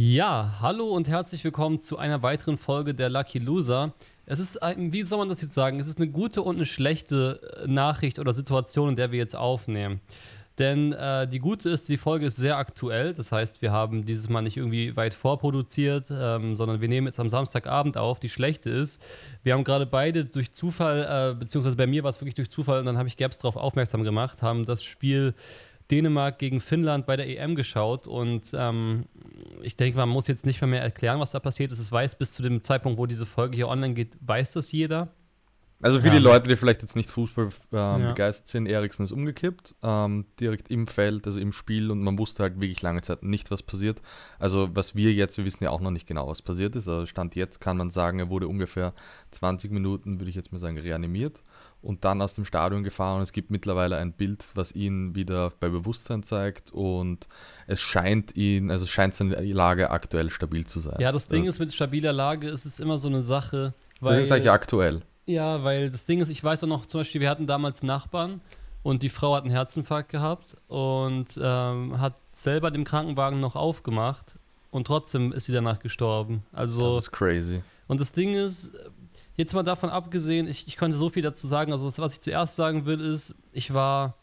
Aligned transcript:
Ja, 0.00 0.58
hallo 0.60 0.90
und 0.90 1.08
herzlich 1.08 1.42
willkommen 1.42 1.80
zu 1.80 1.98
einer 1.98 2.22
weiteren 2.22 2.56
Folge 2.56 2.94
der 2.94 3.08
Lucky 3.08 3.40
Loser. 3.40 3.94
Es 4.26 4.38
ist, 4.38 4.56
wie 4.76 5.02
soll 5.02 5.18
man 5.18 5.28
das 5.28 5.42
jetzt 5.42 5.54
sagen? 5.54 5.80
Es 5.80 5.88
ist 5.88 5.98
eine 5.98 6.06
gute 6.06 6.42
und 6.42 6.54
eine 6.54 6.66
schlechte 6.66 7.40
äh, 7.64 7.66
Nachricht 7.66 8.20
oder 8.20 8.32
Situation, 8.32 8.90
in 8.90 8.94
der 8.94 9.10
wir 9.10 9.18
jetzt 9.18 9.34
aufnehmen. 9.34 10.00
Denn 10.56 10.92
äh, 10.92 11.26
die 11.26 11.40
gute 11.40 11.70
ist, 11.70 11.88
die 11.88 11.96
Folge 11.96 12.26
ist 12.26 12.36
sehr 12.36 12.58
aktuell. 12.58 13.12
Das 13.12 13.32
heißt, 13.32 13.60
wir 13.60 13.72
haben 13.72 14.04
dieses 14.04 14.28
Mal 14.28 14.42
nicht 14.42 14.56
irgendwie 14.56 14.94
weit 14.94 15.14
vorproduziert, 15.14 16.12
ähm, 16.12 16.54
sondern 16.54 16.80
wir 16.80 16.88
nehmen 16.88 17.08
jetzt 17.08 17.18
am 17.18 17.28
Samstagabend 17.28 17.96
auf. 17.96 18.20
Die 18.20 18.28
schlechte 18.28 18.70
ist, 18.70 19.02
wir 19.42 19.54
haben 19.54 19.64
gerade 19.64 19.84
beide 19.84 20.24
durch 20.24 20.52
Zufall, 20.52 21.32
äh, 21.32 21.34
beziehungsweise 21.34 21.76
bei 21.76 21.88
mir 21.88 22.04
war 22.04 22.10
es 22.10 22.20
wirklich 22.20 22.36
durch 22.36 22.50
Zufall, 22.50 22.78
und 22.78 22.86
dann 22.86 22.98
habe 22.98 23.08
ich 23.08 23.16
Gaps 23.16 23.38
darauf 23.38 23.56
aufmerksam 23.56 24.04
gemacht, 24.04 24.42
haben 24.42 24.64
das 24.64 24.84
Spiel 24.84 25.34
Dänemark 25.90 26.38
gegen 26.38 26.60
Finnland 26.60 27.06
bei 27.06 27.16
der 27.16 27.28
EM 27.28 27.54
geschaut 27.54 28.06
und 28.06 28.50
ähm, 28.54 29.06
ich 29.62 29.76
denke, 29.76 29.98
man 29.98 30.08
muss 30.08 30.26
jetzt 30.26 30.44
nicht 30.44 30.60
mehr, 30.60 30.68
mehr 30.68 30.82
erklären, 30.82 31.20
was 31.20 31.30
da 31.30 31.40
passiert 31.40 31.72
ist. 31.72 31.78
Es 31.78 31.90
weiß 31.90 32.16
bis 32.16 32.32
zu 32.32 32.42
dem 32.42 32.62
Zeitpunkt, 32.62 32.98
wo 32.98 33.06
diese 33.06 33.26
Folge 33.26 33.56
hier 33.56 33.68
online 33.68 33.94
geht, 33.94 34.16
weiß 34.20 34.52
das 34.52 34.70
jeder. 34.72 35.08
Also 35.80 36.00
für 36.00 36.08
ja. 36.08 36.14
die 36.14 36.18
Leute, 36.18 36.48
die 36.48 36.56
vielleicht 36.56 36.82
jetzt 36.82 36.96
nicht 36.96 37.08
Fußball 37.08 37.46
ähm, 37.46 37.52
ja. 37.72 38.08
begeistert 38.08 38.48
sind, 38.48 38.66
Eriksen 38.66 39.04
ist 39.04 39.12
umgekippt, 39.12 39.76
ähm, 39.82 40.26
direkt 40.40 40.72
im 40.72 40.88
Feld, 40.88 41.24
also 41.26 41.38
im 41.38 41.52
Spiel 41.52 41.92
und 41.92 42.02
man 42.02 42.18
wusste 42.18 42.42
halt 42.42 42.60
wirklich 42.60 42.82
lange 42.82 43.00
Zeit 43.02 43.22
nicht, 43.22 43.52
was 43.52 43.62
passiert. 43.62 44.02
Also 44.40 44.70
was 44.72 44.96
wir 44.96 45.12
jetzt, 45.12 45.38
wir 45.38 45.44
wissen 45.44 45.62
ja 45.62 45.70
auch 45.70 45.80
noch 45.80 45.92
nicht 45.92 46.08
genau, 46.08 46.26
was 46.26 46.42
passiert 46.42 46.74
ist. 46.74 46.88
Also 46.88 47.06
Stand 47.06 47.36
jetzt 47.36 47.60
kann 47.60 47.76
man 47.76 47.90
sagen, 47.90 48.18
er 48.18 48.28
wurde 48.28 48.48
ungefähr 48.48 48.92
20 49.30 49.70
Minuten, 49.70 50.18
würde 50.18 50.30
ich 50.30 50.36
jetzt 50.36 50.50
mal 50.50 50.58
sagen, 50.58 50.78
reanimiert 50.78 51.44
und 51.80 52.04
dann 52.04 52.22
aus 52.22 52.34
dem 52.34 52.44
Stadion 52.44 52.82
gefahren. 52.82 53.18
Und 53.18 53.22
es 53.22 53.32
gibt 53.32 53.52
mittlerweile 53.52 53.98
ein 53.98 54.12
Bild, 54.12 54.44
was 54.54 54.72
ihn 54.72 55.14
wieder 55.14 55.52
bei 55.60 55.68
Bewusstsein 55.68 56.24
zeigt 56.24 56.72
und 56.72 57.28
es 57.68 57.80
scheint 57.80 58.36
ihn, 58.36 58.72
also 58.72 58.84
scheint 58.84 59.14
seine 59.14 59.40
Lage 59.44 59.90
aktuell 59.90 60.30
stabil 60.30 60.66
zu 60.66 60.80
sein. 60.80 60.96
Ja, 60.98 61.12
das 61.12 61.28
Ding 61.28 61.42
also, 61.42 61.50
ist 61.50 61.58
mit 61.60 61.72
stabiler 61.72 62.12
Lage, 62.12 62.48
ist 62.48 62.64
es 62.64 62.80
immer 62.80 62.98
so 62.98 63.06
eine 63.06 63.22
Sache, 63.22 63.74
weil... 64.00 64.16
Das 64.16 64.26
ist 64.26 64.32
eigentlich 64.32 64.50
aktuell. 64.50 65.02
Ja, 65.28 65.62
weil 65.62 65.90
das 65.90 66.06
Ding 66.06 66.22
ist, 66.22 66.30
ich 66.30 66.42
weiß 66.42 66.64
auch 66.64 66.68
noch, 66.68 66.86
zum 66.86 67.00
Beispiel, 67.00 67.20
wir 67.20 67.28
hatten 67.28 67.46
damals 67.46 67.82
Nachbarn 67.82 68.40
und 68.82 69.02
die 69.02 69.10
Frau 69.10 69.34
hat 69.34 69.44
einen 69.44 69.52
Herzinfarkt 69.52 70.08
gehabt 70.08 70.56
und 70.68 71.38
ähm, 71.38 72.00
hat 72.00 72.14
selber 72.32 72.70
den 72.70 72.84
Krankenwagen 72.84 73.38
noch 73.38 73.54
aufgemacht 73.54 74.38
und 74.70 74.86
trotzdem 74.86 75.32
ist 75.32 75.44
sie 75.44 75.52
danach 75.52 75.80
gestorben. 75.80 76.44
Also, 76.50 76.94
das 76.94 77.04
ist 77.04 77.12
crazy. 77.12 77.62
Und 77.88 78.00
das 78.00 78.12
Ding 78.12 78.34
ist, 78.34 78.72
jetzt 79.36 79.52
mal 79.52 79.62
davon 79.62 79.90
abgesehen, 79.90 80.48
ich, 80.48 80.66
ich 80.66 80.78
könnte 80.78 80.96
so 80.96 81.10
viel 81.10 81.22
dazu 81.22 81.46
sagen. 81.46 81.72
Also, 81.72 81.86
was 82.02 82.14
ich 82.14 82.20
zuerst 82.22 82.56
sagen 82.56 82.86
will, 82.86 83.00
ist, 83.00 83.34
ich 83.52 83.74
war 83.74 84.14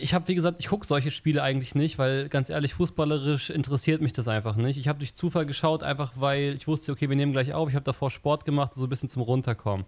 ich 0.00 0.14
habe, 0.14 0.28
wie 0.28 0.34
gesagt, 0.34 0.56
ich 0.60 0.68
gucke 0.68 0.86
solche 0.86 1.10
Spiele 1.10 1.42
eigentlich 1.42 1.74
nicht, 1.74 1.98
weil 1.98 2.28
ganz 2.28 2.48
ehrlich, 2.48 2.74
fußballerisch 2.74 3.50
interessiert 3.50 4.00
mich 4.00 4.12
das 4.12 4.26
einfach 4.26 4.56
nicht. 4.56 4.78
Ich 4.78 4.88
habe 4.88 4.98
durch 4.98 5.14
Zufall 5.14 5.44
geschaut, 5.44 5.82
einfach 5.82 6.12
weil 6.16 6.54
ich 6.56 6.66
wusste, 6.66 6.92
okay, 6.92 7.08
wir 7.08 7.16
nehmen 7.16 7.32
gleich 7.32 7.52
auf. 7.52 7.68
Ich 7.68 7.74
habe 7.74 7.84
davor 7.84 8.10
Sport 8.10 8.44
gemacht, 8.44 8.72
so 8.74 8.84
ein 8.84 8.88
bisschen 8.88 9.10
zum 9.10 9.22
Runterkommen. 9.22 9.84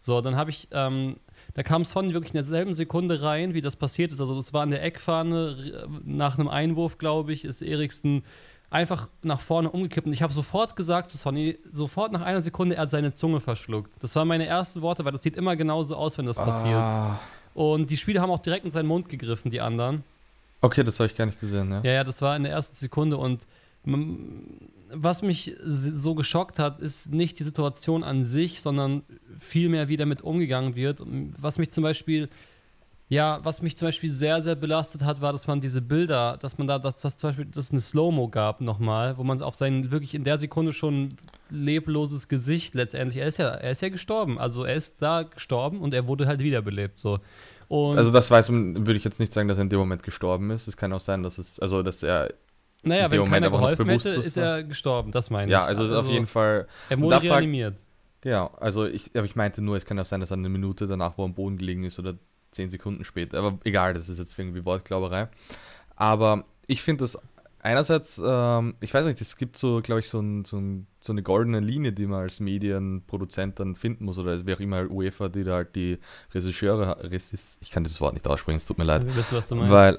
So, 0.00 0.20
dann 0.20 0.36
habe 0.36 0.50
ich, 0.50 0.68
ähm, 0.70 1.16
da 1.54 1.64
kam 1.64 1.84
Sonny 1.84 2.12
wirklich 2.12 2.32
in 2.32 2.36
derselben 2.36 2.72
Sekunde 2.74 3.20
rein, 3.20 3.54
wie 3.54 3.60
das 3.60 3.74
passiert 3.74 4.12
ist. 4.12 4.20
Also, 4.20 4.38
es 4.38 4.52
war 4.52 4.62
in 4.62 4.70
der 4.70 4.84
Eckfahne, 4.84 5.88
nach 6.04 6.38
einem 6.38 6.48
Einwurf, 6.48 6.98
glaube 6.98 7.32
ich, 7.32 7.44
ist 7.44 7.62
Eriksen 7.62 8.22
einfach 8.70 9.08
nach 9.22 9.40
vorne 9.40 9.70
umgekippt. 9.70 10.06
Und 10.06 10.12
ich 10.12 10.22
habe 10.22 10.32
sofort 10.32 10.76
gesagt 10.76 11.08
zu 11.10 11.16
Sonny, 11.16 11.58
sofort 11.72 12.12
nach 12.12 12.22
einer 12.22 12.42
Sekunde, 12.42 12.76
er 12.76 12.82
hat 12.82 12.90
seine 12.90 13.14
Zunge 13.14 13.40
verschluckt. 13.40 13.90
Das 14.00 14.14
waren 14.14 14.28
meine 14.28 14.46
ersten 14.46 14.82
Worte, 14.82 15.04
weil 15.04 15.12
das 15.12 15.22
sieht 15.22 15.36
immer 15.36 15.56
genauso 15.56 15.96
aus, 15.96 16.18
wenn 16.18 16.26
das 16.26 16.36
passiert. 16.36 16.74
Ah. 16.74 17.18
Und 17.58 17.90
die 17.90 17.96
Spieler 17.96 18.20
haben 18.20 18.30
auch 18.30 18.38
direkt 18.38 18.64
in 18.64 18.70
seinen 18.70 18.86
Mund 18.86 19.08
gegriffen, 19.08 19.50
die 19.50 19.60
anderen. 19.60 20.04
Okay, 20.60 20.84
das 20.84 21.00
habe 21.00 21.08
ich 21.08 21.16
gar 21.16 21.26
nicht 21.26 21.40
gesehen, 21.40 21.68
ne? 21.68 21.80
Ja, 21.82 21.90
ja, 21.90 22.04
das 22.04 22.22
war 22.22 22.36
in 22.36 22.44
der 22.44 22.52
ersten 22.52 22.76
Sekunde 22.76 23.16
und 23.16 23.48
was 24.92 25.22
mich 25.22 25.56
so 25.64 26.14
geschockt 26.14 26.60
hat, 26.60 26.78
ist 26.78 27.12
nicht 27.12 27.36
die 27.40 27.42
Situation 27.42 28.04
an 28.04 28.22
sich, 28.22 28.60
sondern 28.60 29.02
vielmehr, 29.40 29.88
wie 29.88 29.96
damit 29.96 30.22
umgegangen 30.22 30.76
wird. 30.76 31.02
Was 31.36 31.58
mich 31.58 31.72
zum 31.72 31.82
Beispiel 31.82 32.28
ja, 33.08 33.40
was 33.42 33.60
mich 33.60 33.76
zum 33.76 33.88
Beispiel 33.88 34.10
sehr, 34.10 34.40
sehr 34.40 34.54
belastet 34.54 35.02
hat, 35.02 35.20
war, 35.20 35.32
dass 35.32 35.48
man 35.48 35.60
diese 35.60 35.80
Bilder, 35.80 36.36
dass 36.36 36.58
man 36.58 36.66
da, 36.66 36.78
dass 36.78 36.96
das 36.96 37.16
zum 37.16 37.30
Beispiel, 37.30 37.46
dass 37.46 37.66
es 37.66 37.70
eine 37.72 37.80
Slow-Mo 37.80 38.28
gab 38.28 38.60
nochmal, 38.60 39.16
wo 39.16 39.24
man 39.24 39.40
auf 39.42 39.54
sein 39.56 39.90
wirklich 39.90 40.14
in 40.14 40.24
der 40.24 40.38
Sekunde 40.38 40.72
schon 40.72 41.08
lebloses 41.50 42.28
Gesicht 42.28 42.74
letztendlich, 42.74 43.20
er 43.20 43.28
ist 43.28 43.38
ja, 43.38 43.48
er 43.48 43.70
ist 43.70 43.82
ja 43.82 43.88
gestorben. 43.88 44.38
Also 44.38 44.64
er 44.64 44.74
ist 44.74 44.96
da 45.00 45.22
gestorben 45.22 45.80
und 45.80 45.94
er 45.94 46.06
wurde 46.06 46.26
halt 46.26 46.40
wiederbelebt. 46.40 46.98
So. 46.98 47.20
Und 47.68 47.98
also 47.98 48.10
das 48.10 48.30
weiß 48.30 48.50
würde 48.50 48.94
ich 48.94 49.04
jetzt 49.04 49.20
nicht 49.20 49.32
sagen, 49.32 49.48
dass 49.48 49.58
er 49.58 49.62
in 49.62 49.68
dem 49.68 49.78
Moment 49.78 50.02
gestorben 50.02 50.50
ist. 50.50 50.68
Es 50.68 50.76
kann 50.76 50.92
auch 50.92 51.00
sein, 51.00 51.22
dass 51.22 51.38
es, 51.38 51.60
also 51.60 51.82
dass 51.82 52.02
er 52.02 52.32
naja, 52.82 53.10
wenn 53.10 53.18
Moment 53.18 53.34
keiner 53.34 53.50
geholfen 53.50 53.88
hätte, 53.88 54.10
ist 54.10 54.36
er 54.36 54.62
gestorben, 54.62 55.12
das 55.12 55.30
meine 55.30 55.46
ich. 55.46 55.52
Ja, 55.52 55.64
also, 55.64 55.82
also, 55.82 55.98
auf 55.98 56.08
jeden 56.08 56.26
Fall. 56.26 56.66
Er 56.88 57.00
wurde 57.00 57.22
reanimiert. 57.22 57.76
Genau, 58.20 58.46
also 58.58 58.84
ich, 58.84 59.10
aber 59.14 59.26
ich 59.26 59.36
meinte 59.36 59.62
nur, 59.62 59.76
es 59.76 59.84
kann 59.84 59.98
auch 59.98 60.04
sein, 60.04 60.20
dass 60.20 60.30
er 60.30 60.36
eine 60.36 60.48
Minute 60.48 60.86
danach, 60.86 61.16
wo 61.16 61.22
er 61.22 61.26
am 61.26 61.34
Boden 61.34 61.58
gelegen 61.58 61.84
ist 61.84 61.98
oder 61.98 62.14
zehn 62.50 62.68
Sekunden 62.68 63.04
später. 63.04 63.38
Aber 63.38 63.58
egal, 63.64 63.94
das 63.94 64.08
ist 64.08 64.18
jetzt 64.18 64.38
irgendwie 64.38 64.64
Wortglauberei. 64.64 65.28
Aber 65.94 66.44
ich 66.66 66.82
finde 66.82 67.04
das 67.04 67.18
einerseits, 67.60 68.20
ähm, 68.24 68.74
ich 68.80 68.92
weiß 68.92 69.04
nicht, 69.06 69.20
es 69.20 69.36
gibt 69.36 69.56
so, 69.56 69.80
glaube 69.82 70.00
ich, 70.00 70.08
so, 70.08 70.20
ein, 70.20 70.44
so, 70.44 70.58
ein, 70.58 70.86
so, 71.00 71.12
eine 71.12 71.22
goldene 71.22 71.60
Linie, 71.60 71.92
die 71.92 72.06
man 72.06 72.20
als 72.20 72.40
Medienproduzent 72.40 73.58
dann 73.60 73.74
finden 73.74 74.04
muss 74.04 74.18
oder 74.18 74.44
wer 74.46 74.56
auch 74.56 74.60
immer 74.60 74.90
UEFA, 74.90 75.28
die 75.28 75.44
da 75.44 75.54
halt 75.56 75.74
die 75.76 75.98
Regisseure, 76.32 76.98
ich 77.12 77.70
kann 77.70 77.84
dieses 77.84 78.00
Wort 78.00 78.14
nicht 78.14 78.26
aussprechen, 78.26 78.58
es 78.58 78.66
tut 78.66 78.78
mir 78.78 78.84
leid. 78.84 79.06
Weißt 79.16 79.32
du, 79.32 79.36
was 79.36 79.48
du 79.48 79.56
meinst? 79.56 79.72
Weil, 79.72 79.98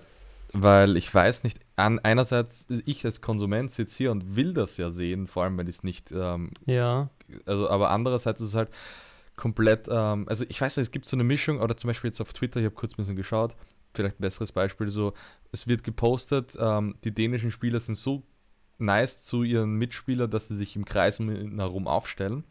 weil 0.53 0.97
ich 0.97 1.13
weiß 1.13 1.43
nicht, 1.43 1.59
an, 1.75 1.99
einerseits, 1.99 2.65
ich 2.85 3.05
als 3.05 3.21
Konsument 3.21 3.71
sitze 3.71 3.97
hier 3.97 4.11
und 4.11 4.35
will 4.35 4.53
das 4.53 4.77
ja 4.77 4.91
sehen, 4.91 5.27
vor 5.27 5.43
allem 5.43 5.57
wenn 5.57 5.67
ich 5.67 5.77
es 5.77 5.83
nicht, 5.83 6.11
ähm, 6.11 6.51
ja. 6.65 7.09
Also, 7.45 7.69
aber 7.69 7.91
andererseits 7.91 8.41
ist 8.41 8.49
es 8.49 8.55
halt, 8.55 8.69
komplett, 9.39 9.87
ähm, 9.89 10.25
also 10.27 10.43
ich 10.49 10.59
weiß 10.59 10.75
nicht, 10.75 10.87
es 10.87 10.91
gibt 10.91 11.05
so 11.05 11.15
eine 11.15 11.23
Mischung, 11.23 11.61
oder 11.61 11.77
zum 11.77 11.87
Beispiel 11.87 12.09
jetzt 12.09 12.19
auf 12.19 12.33
Twitter, 12.33 12.59
ich 12.59 12.65
habe 12.65 12.75
kurz 12.75 12.93
ein 12.93 12.97
bisschen 12.97 13.15
geschaut, 13.15 13.55
vielleicht 13.93 14.19
ein 14.19 14.21
besseres 14.21 14.51
Beispiel, 14.51 14.89
so, 14.89 15.13
es 15.51 15.67
wird 15.67 15.83
gepostet, 15.83 16.57
ähm, 16.59 16.95
die 17.03 17.13
dänischen 17.13 17.51
Spieler 17.51 17.79
sind 17.79 17.95
so 17.95 18.23
nice 18.77 19.21
zu 19.21 19.43
ihren 19.43 19.75
Mitspielern, 19.75 20.29
dass 20.29 20.47
sie 20.47 20.55
sich 20.55 20.75
im 20.75 20.85
Kreis 20.85 21.19
um 21.19 21.29
ihn 21.29 21.59
herum 21.59 21.87
aufstellen. 21.87 22.43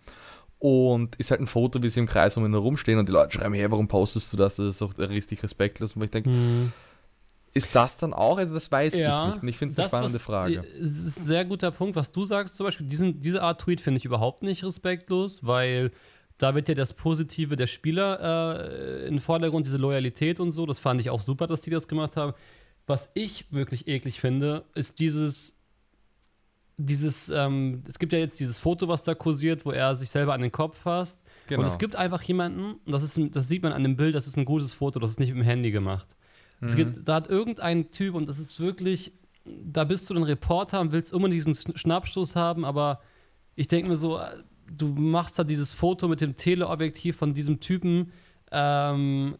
Und 0.59 1.15
ist 1.16 1.31
halt 1.31 1.41
ein 1.41 1.47
Foto, 1.47 1.82
wie 1.82 1.88
sie 1.88 2.00
im 2.00 2.06
Kreis 2.06 2.37
um 2.37 2.44
ihn 2.44 2.53
herum 2.53 2.76
stehen 2.76 2.99
und 2.99 3.09
die 3.09 3.12
Leute 3.12 3.38
schreiben, 3.38 3.54
hey, 3.54 3.71
warum 3.71 3.87
postest 3.87 4.32
du 4.32 4.37
das? 4.37 4.56
Das 4.56 4.66
ist 4.66 4.82
auch 4.82 4.99
richtig 4.99 5.43
respektlos. 5.44 5.94
Und 5.94 6.03
ich 6.03 6.10
denke, 6.10 6.28
mhm. 6.28 6.72
Ist 7.55 7.75
das 7.75 7.97
dann 7.97 8.12
auch? 8.12 8.38
Also 8.38 8.55
das 8.55 8.70
weiß 8.70 8.94
ja, 8.94 9.28
ich 9.28 9.32
nicht. 9.32 9.43
Und 9.43 9.49
ich 9.49 9.59
finde 9.59 9.72
es 9.72 9.78
eine 9.78 9.88
spannende 9.88 10.15
was, 10.15 10.22
Frage. 10.22 10.65
Es 10.81 11.05
ist 11.05 11.20
ein 11.20 11.25
sehr 11.25 11.44
guter 11.44 11.70
Punkt, 11.70 11.97
was 11.97 12.12
du 12.12 12.25
sagst 12.25 12.56
zum 12.56 12.66
Beispiel. 12.66 12.87
Diesen, 12.87 13.20
diese 13.20 13.43
Art 13.43 13.60
Tweet 13.60 13.81
finde 13.81 13.99
ich 13.99 14.05
überhaupt 14.05 14.43
nicht 14.43 14.65
respektlos, 14.65 15.44
weil 15.44 15.91
da 16.38 16.54
wird 16.54 16.69
ja 16.69 16.75
das 16.75 16.93
Positive 16.93 17.56
der 17.56 17.66
Spieler 17.66 18.21
äh, 18.21 19.06
in 19.06 19.15
den 19.15 19.21
Vordergrund, 19.21 19.66
diese 19.66 19.76
Loyalität 19.76 20.41
und 20.41 20.53
so. 20.53 20.66
Das 20.66 20.78
fand 20.78 21.00
ich 21.00 21.10
auch 21.10 21.21
super, 21.21 21.47
dass 21.47 21.62
die 21.62 21.71
das 21.71 21.88
gemacht 21.88 22.16
haben. 22.16 22.32
Was 22.87 23.10
ich 23.15 23.53
wirklich 23.53 23.88
eklig 23.88 24.21
finde, 24.21 24.65
ist 24.75 25.00
dieses, 25.00 25.59
dieses, 26.78 27.28
ähm, 27.28 27.82
es 27.88 27.99
gibt 27.99 28.12
ja 28.12 28.21
jetzt 28.21 28.38
dieses 28.38 28.60
Foto, 28.60 28.87
was 28.87 29.03
da 29.03 29.15
kursiert, 29.15 29.66
wo 29.66 29.72
er 29.72 29.97
sich 29.97 30.10
selber 30.10 30.32
an 30.32 30.41
den 30.41 30.53
Kopf 30.53 30.78
fasst. 30.78 31.21
Genau. 31.49 31.62
Und 31.62 31.66
es 31.66 31.76
gibt 31.76 31.97
einfach 31.97 32.22
jemanden, 32.22 32.75
und 32.84 32.93
das, 32.93 33.03
ist, 33.03 33.19
das 33.32 33.49
sieht 33.49 33.62
man 33.65 33.72
an 33.72 33.82
dem 33.82 33.97
Bild, 33.97 34.15
das 34.15 34.28
ist 34.28 34.38
ein 34.38 34.44
gutes 34.44 34.72
Foto, 34.72 35.00
das 35.00 35.10
ist 35.10 35.20
nicht 35.20 35.31
mit 35.31 35.38
dem 35.38 35.44
Handy 35.44 35.72
gemacht. 35.72 36.09
Mhm. 36.60 36.76
Gibt, 36.76 37.09
da 37.09 37.16
hat 37.16 37.28
irgendein 37.28 37.91
Typ, 37.91 38.15
und 38.15 38.28
das 38.28 38.38
ist 38.38 38.60
wirklich, 38.60 39.12
da 39.44 39.82
bist 39.84 40.09
du 40.09 40.15
ein 40.15 40.22
Reporter 40.22 40.81
und 40.81 40.93
willst 40.93 41.12
unbedingt 41.12 41.47
diesen 41.47 41.76
Schnappschuss 41.76 42.37
haben, 42.37 42.65
aber 42.65 43.00
ich 43.56 43.66
denke 43.66 43.88
mir 43.88 43.97
so, 43.97 44.20
du 44.71 44.89
machst 44.89 45.39
da 45.39 45.45
dieses 45.45 45.73
Foto 45.73 46.09
mit 46.09 46.21
dem 46.21 46.37
Teleobjektiv 46.37 47.17
von 47.17 47.34
diesem 47.34 47.61
Typen, 47.61 48.12
ähm, 48.51 49.37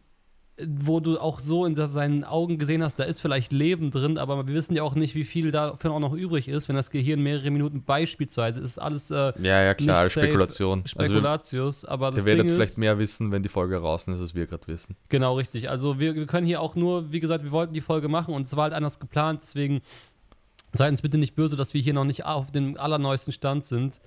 wo 0.67 0.99
du 0.99 1.17
auch 1.17 1.39
so 1.39 1.65
in 1.65 1.75
seinen 1.75 2.23
Augen 2.23 2.57
gesehen 2.57 2.83
hast, 2.83 2.95
da 2.95 3.03
ist 3.03 3.21
vielleicht 3.21 3.53
Leben 3.53 3.91
drin, 3.91 4.17
aber 4.17 4.45
wir 4.45 4.53
wissen 4.53 4.75
ja 4.75 4.83
auch 4.83 4.95
nicht, 4.95 5.15
wie 5.15 5.23
viel 5.23 5.51
davon 5.51 5.91
auch 5.91 5.99
noch 5.99 6.13
übrig 6.13 6.47
ist, 6.47 6.67
wenn 6.67 6.75
das 6.75 6.91
Gehirn 6.91 7.21
mehrere 7.21 7.49
Minuten 7.49 7.83
beispielsweise 7.83 8.59
ist 8.59 8.77
alles 8.77 9.09
äh, 9.11 9.31
ja 9.41 9.63
ja 9.63 9.73
klar 9.73 10.09
Spekulation 10.09 10.85
Spekulatius, 10.85 11.85
also, 11.85 11.93
aber 11.93 12.11
das 12.11 12.21
ihr 12.21 12.25
werdet 12.25 12.49
Ding 12.49 12.55
vielleicht 12.55 12.77
mehr 12.77 12.99
wissen, 12.99 13.31
wenn 13.31 13.41
die 13.41 13.49
Folge 13.49 13.77
raus 13.77 14.07
ist, 14.07 14.19
als 14.19 14.35
wir 14.35 14.47
gerade 14.47 14.67
wissen. 14.67 14.95
Genau 15.07 15.35
richtig. 15.37 15.69
Also 15.69 15.99
wir, 15.99 16.15
wir 16.15 16.25
können 16.25 16.45
hier 16.45 16.61
auch 16.61 16.75
nur, 16.75 17.11
wie 17.11 17.19
gesagt, 17.19 17.43
wir 17.43 17.51
wollten 17.51 17.73
die 17.73 17.81
Folge 17.81 18.09
machen 18.09 18.33
und 18.33 18.47
es 18.47 18.55
war 18.55 18.63
halt 18.63 18.73
anders 18.73 18.99
geplant, 18.99 19.41
deswegen 19.41 19.81
seid 20.73 20.91
uns 20.91 21.01
bitte 21.01 21.17
nicht 21.17 21.35
böse, 21.35 21.55
dass 21.55 21.73
wir 21.73 21.81
hier 21.81 21.93
noch 21.93 22.03
nicht 22.05 22.25
auf 22.25 22.51
dem 22.51 22.77
allerneuesten 22.77 23.31
Stand 23.31 23.65
sind. 23.65 23.99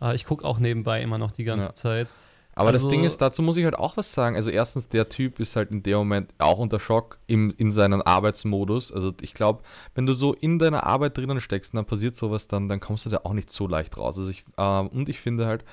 Aber 0.00 0.14
ich 0.14 0.24
gucke 0.24 0.44
auch 0.44 0.58
nebenbei 0.58 1.02
immer 1.02 1.18
noch 1.18 1.30
die 1.30 1.44
ganze 1.44 1.68
ja. 1.68 1.74
Zeit. 1.74 2.08
Aber 2.56 2.70
also, 2.70 2.86
das 2.86 2.90
Ding 2.90 3.04
ist, 3.04 3.20
dazu 3.20 3.42
muss 3.42 3.56
ich 3.56 3.64
halt 3.64 3.74
auch 3.74 3.96
was 3.96 4.12
sagen. 4.12 4.36
Also 4.36 4.50
erstens, 4.50 4.88
der 4.88 5.08
Typ 5.08 5.40
ist 5.40 5.56
halt 5.56 5.70
in 5.70 5.82
dem 5.82 5.98
Moment 5.98 6.32
auch 6.38 6.58
unter 6.58 6.78
Schock 6.78 7.18
im, 7.26 7.52
in 7.56 7.72
seinem 7.72 8.00
Arbeitsmodus. 8.02 8.92
Also 8.92 9.12
ich 9.22 9.34
glaube, 9.34 9.62
wenn 9.94 10.06
du 10.06 10.12
so 10.12 10.34
in 10.34 10.58
deiner 10.58 10.84
Arbeit 10.84 11.18
drinnen 11.18 11.40
steckst 11.40 11.72
und 11.72 11.78
dann 11.78 11.86
passiert 11.86 12.14
sowas, 12.14 12.46
dann, 12.46 12.68
dann 12.68 12.80
kommst 12.80 13.06
du 13.06 13.10
da 13.10 13.20
auch 13.24 13.32
nicht 13.32 13.50
so 13.50 13.66
leicht 13.66 13.98
raus. 13.98 14.18
Also 14.18 14.30
ich, 14.30 14.44
ähm, 14.56 14.88
und 14.88 15.08
ich 15.08 15.20
finde 15.20 15.46
halt, 15.46 15.64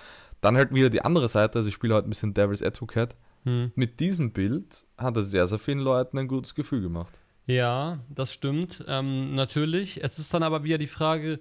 dann 0.41 0.57
halt 0.57 0.73
wieder 0.73 0.89
die 0.89 1.03
andere 1.03 1.29
Seite, 1.29 1.59
also 1.59 1.69
ich 1.69 1.75
spiele 1.75 1.93
halt 1.93 2.05
ein 2.05 2.09
bisschen 2.09 2.33
Devil's 2.33 2.63
Advocate. 2.63 3.15
Hm. 3.43 3.71
Mit 3.75 3.99
diesem 3.99 4.31
Bild 4.31 4.83
hat 4.97 5.15
er 5.15 5.23
sehr, 5.23 5.47
sehr 5.47 5.59
vielen 5.59 5.79
Leuten 5.79 6.17
ein 6.17 6.27
gutes 6.27 6.55
Gefühl 6.55 6.81
gemacht. 6.81 7.19
Ja, 7.45 7.99
das 8.09 8.33
stimmt. 8.33 8.83
Ähm, 8.87 9.35
natürlich. 9.35 10.03
Es 10.03 10.17
ist 10.19 10.33
dann 10.33 10.43
aber 10.43 10.63
wieder 10.63 10.77
die 10.77 10.87
Frage, 10.87 11.39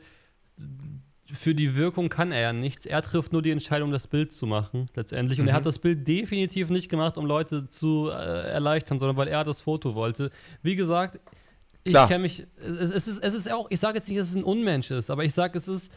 für 1.34 1.54
die 1.54 1.76
Wirkung 1.76 2.08
kann 2.08 2.32
er 2.32 2.40
ja 2.40 2.52
nichts. 2.52 2.86
Er 2.86 3.02
trifft 3.02 3.32
nur 3.32 3.42
die 3.42 3.50
Entscheidung, 3.50 3.90
das 3.90 4.06
Bild 4.06 4.32
zu 4.32 4.46
machen, 4.46 4.88
letztendlich. 4.94 5.38
Und 5.38 5.44
mhm. 5.44 5.50
er 5.50 5.54
hat 5.54 5.66
das 5.66 5.78
Bild 5.78 6.06
definitiv 6.06 6.70
nicht 6.70 6.88
gemacht, 6.88 7.16
um 7.16 7.26
Leute 7.26 7.68
zu 7.68 8.10
äh, 8.10 8.12
erleichtern, 8.12 8.98
sondern 8.98 9.16
weil 9.16 9.28
er 9.28 9.44
das 9.44 9.60
Foto 9.60 9.94
wollte. 9.94 10.30
Wie 10.62 10.76
gesagt, 10.76 11.20
ich 11.82 11.94
kenne 11.94 12.20
mich. 12.20 12.46
Es, 12.58 12.90
es, 12.90 13.08
ist, 13.08 13.22
es 13.22 13.34
ist 13.34 13.50
auch, 13.50 13.66
ich 13.70 13.80
sage 13.80 13.98
jetzt 13.98 14.08
nicht, 14.08 14.20
dass 14.20 14.28
es 14.28 14.34
ein 14.34 14.44
Unmensch 14.44 14.90
ist, 14.90 15.10
aber 15.10 15.24
ich 15.24 15.32
sage, 15.32 15.56
es 15.56 15.66
ist 15.66 15.92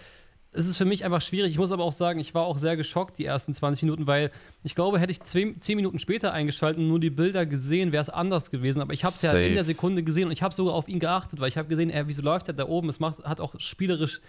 es 0.54 0.66
ist 0.66 0.78
für 0.78 0.86
mich 0.86 1.04
einfach 1.04 1.22
schwierig. 1.22 1.52
Ich 1.52 1.58
muss 1.58 1.72
aber 1.72 1.84
auch 1.84 1.92
sagen, 1.92 2.20
ich 2.20 2.34
war 2.34 2.44
auch 2.44 2.58
sehr 2.58 2.78
geschockt 2.78 3.18
die 3.18 3.26
ersten 3.26 3.54
20 3.54 3.84
Minuten, 3.84 4.08
weil 4.08 4.32
ich 4.64 4.76
glaube, 4.76 5.00
hätte 5.00 5.12
ich 5.12 5.22
10 5.22 5.60
Minuten 5.76 6.00
später 6.00 6.34
eingeschaltet 6.34 6.80
und 6.80 6.88
nur 6.88 7.00
die 7.00 7.10
Bilder 7.10 7.46
gesehen, 7.46 7.92
wäre 7.92 8.02
es 8.02 8.10
anders 8.10 8.52
gewesen. 8.52 8.82
Aber 8.82 8.94
ich 8.94 9.04
habe 9.04 9.14
es 9.14 9.22
ja 9.22 9.34
in 9.34 9.56
der 9.56 9.64
Sekunde 9.64 10.04
gesehen 10.04 10.28
und 10.28 10.32
ich 10.32 10.44
habe 10.44 10.54
sogar 10.54 10.74
auf 10.76 10.88
ihn 10.88 11.00
geachtet, 11.00 11.40
weil 11.40 11.50
ich 11.50 11.58
habe 11.58 11.68
gesehen, 11.68 11.90
er, 11.90 12.08
wieso 12.08 12.22
läuft 12.22 12.48
er 12.48 12.54
da 12.54 12.68
oben? 12.68 12.90
Es 12.90 13.00
macht, 13.00 13.24
hat 13.24 13.42
auch 13.42 13.56
spielerisch 13.60 14.22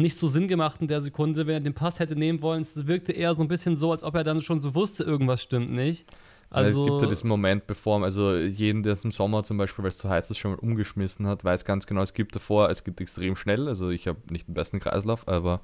nicht 0.00 0.18
so 0.18 0.28
Sinn 0.28 0.48
gemacht 0.48 0.80
in 0.80 0.88
der 0.88 1.00
Sekunde, 1.00 1.46
wenn 1.46 1.54
er 1.54 1.60
den 1.60 1.74
Pass 1.74 1.98
hätte 1.98 2.16
nehmen 2.16 2.42
wollen. 2.42 2.62
Es 2.62 2.86
wirkte 2.86 3.12
eher 3.12 3.34
so 3.34 3.42
ein 3.42 3.48
bisschen 3.48 3.76
so, 3.76 3.92
als 3.92 4.02
ob 4.02 4.14
er 4.14 4.24
dann 4.24 4.40
schon 4.40 4.60
so 4.60 4.74
wusste, 4.74 5.04
irgendwas 5.04 5.42
stimmt 5.42 5.70
nicht. 5.72 6.06
Also, 6.50 6.82
es 6.82 6.88
gibt 6.88 7.02
ja 7.02 7.08
diesen 7.08 7.28
Moment, 7.28 7.68
bevor, 7.68 8.02
also 8.02 8.34
jeden, 8.34 8.82
der 8.82 8.94
es 8.94 9.04
im 9.04 9.12
Sommer 9.12 9.44
zum 9.44 9.56
Beispiel, 9.56 9.84
weil 9.84 9.90
es 9.90 9.98
zu 9.98 10.08
heiß 10.08 10.30
ist, 10.32 10.38
schon 10.38 10.50
mal 10.50 10.58
umgeschmissen 10.58 11.28
hat, 11.28 11.44
weiß 11.44 11.64
ganz 11.64 11.86
genau, 11.86 12.02
es 12.02 12.12
gibt 12.12 12.34
davor, 12.34 12.70
es 12.70 12.82
geht 12.82 13.00
extrem 13.00 13.36
schnell. 13.36 13.68
Also 13.68 13.90
ich 13.90 14.08
habe 14.08 14.18
nicht 14.30 14.48
den 14.48 14.54
besten 14.54 14.80
Kreislauf, 14.80 15.28
aber 15.28 15.60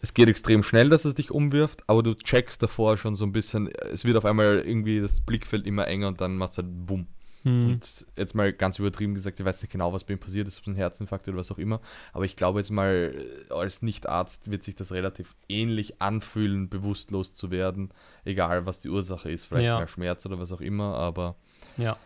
es 0.00 0.14
geht 0.14 0.28
extrem 0.28 0.62
schnell, 0.62 0.90
dass 0.90 1.04
es 1.04 1.14
dich 1.14 1.32
umwirft, 1.32 1.82
aber 1.88 2.04
du 2.04 2.14
checkst 2.14 2.62
davor 2.62 2.96
schon 2.96 3.16
so 3.16 3.24
ein 3.24 3.32
bisschen, 3.32 3.68
es 3.92 4.04
wird 4.04 4.16
auf 4.16 4.24
einmal 4.24 4.62
irgendwie 4.64 5.00
das 5.00 5.20
Blickfeld 5.20 5.66
immer 5.66 5.88
enger 5.88 6.08
und 6.08 6.20
dann 6.20 6.36
machst 6.36 6.58
du 6.58 6.62
halt 6.62 6.86
Bumm. 6.86 7.08
Hm. 7.46 7.68
Und 7.68 8.06
jetzt 8.16 8.34
mal 8.34 8.52
ganz 8.52 8.80
übertrieben 8.80 9.14
gesagt, 9.14 9.38
ich 9.38 9.46
weiß 9.46 9.62
nicht 9.62 9.70
genau, 9.70 9.92
was 9.92 10.02
bei 10.02 10.14
ihm 10.14 10.18
passiert 10.18 10.48
ist, 10.48 10.58
ob 10.58 10.62
es 10.62 10.66
ein 10.66 10.74
Herzinfarkt 10.74 11.28
oder 11.28 11.36
was 11.36 11.52
auch 11.52 11.58
immer, 11.58 11.80
aber 12.12 12.24
ich 12.24 12.34
glaube 12.34 12.58
jetzt 12.58 12.70
mal, 12.70 13.14
als 13.50 13.82
Nichtarzt 13.82 14.50
wird 14.50 14.64
sich 14.64 14.74
das 14.74 14.90
relativ 14.90 15.36
ähnlich 15.48 16.02
anfühlen, 16.02 16.68
bewusstlos 16.68 17.34
zu 17.34 17.52
werden, 17.52 17.90
egal 18.24 18.66
was 18.66 18.80
die 18.80 18.88
Ursache 18.88 19.30
ist, 19.30 19.44
vielleicht 19.44 19.66
ja. 19.66 19.78
mehr 19.78 19.86
Schmerz 19.86 20.26
oder 20.26 20.40
was 20.40 20.50
auch 20.50 20.60
immer, 20.60 20.96
aber 20.96 21.36
ja. 21.76 21.96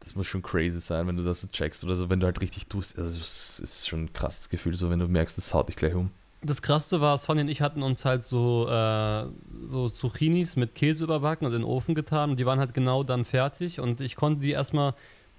das 0.00 0.14
muss 0.14 0.26
schon 0.26 0.40
crazy 0.40 0.80
sein, 0.80 1.06
wenn 1.06 1.18
du 1.18 1.24
das 1.24 1.42
so 1.42 1.48
checkst 1.48 1.84
oder 1.84 1.94
so, 1.94 2.08
wenn 2.08 2.20
du 2.20 2.26
halt 2.26 2.40
richtig 2.40 2.66
tust. 2.66 2.98
Also 2.98 3.20
es 3.20 3.60
ist 3.60 3.86
schon 3.86 4.04
ein 4.04 4.12
krasses 4.14 4.48
Gefühl, 4.48 4.74
so 4.76 4.88
wenn 4.88 4.98
du 4.98 5.08
merkst, 5.08 5.36
das 5.36 5.52
haut 5.52 5.68
dich 5.68 5.76
gleich 5.76 5.94
um 5.94 6.10
das 6.46 6.62
Krasseste 6.62 7.00
war, 7.00 7.18
Sonja 7.18 7.42
und 7.42 7.48
ich 7.48 7.60
hatten 7.60 7.82
uns 7.82 8.04
halt 8.04 8.24
so, 8.24 8.68
äh, 8.68 9.26
so 9.66 9.88
Zucchinis 9.88 10.56
mit 10.56 10.74
Käse 10.74 11.04
überbacken 11.04 11.46
und 11.46 11.52
in 11.52 11.62
den 11.62 11.68
Ofen 11.68 11.94
getan. 11.94 12.30
Und 12.30 12.40
die 12.40 12.46
waren 12.46 12.58
halt 12.58 12.74
genau 12.74 13.02
dann 13.02 13.24
fertig. 13.24 13.80
Und 13.80 14.00
ich 14.00 14.16
konnte 14.16 14.40
die 14.40 14.52
erstmal, 14.52 14.94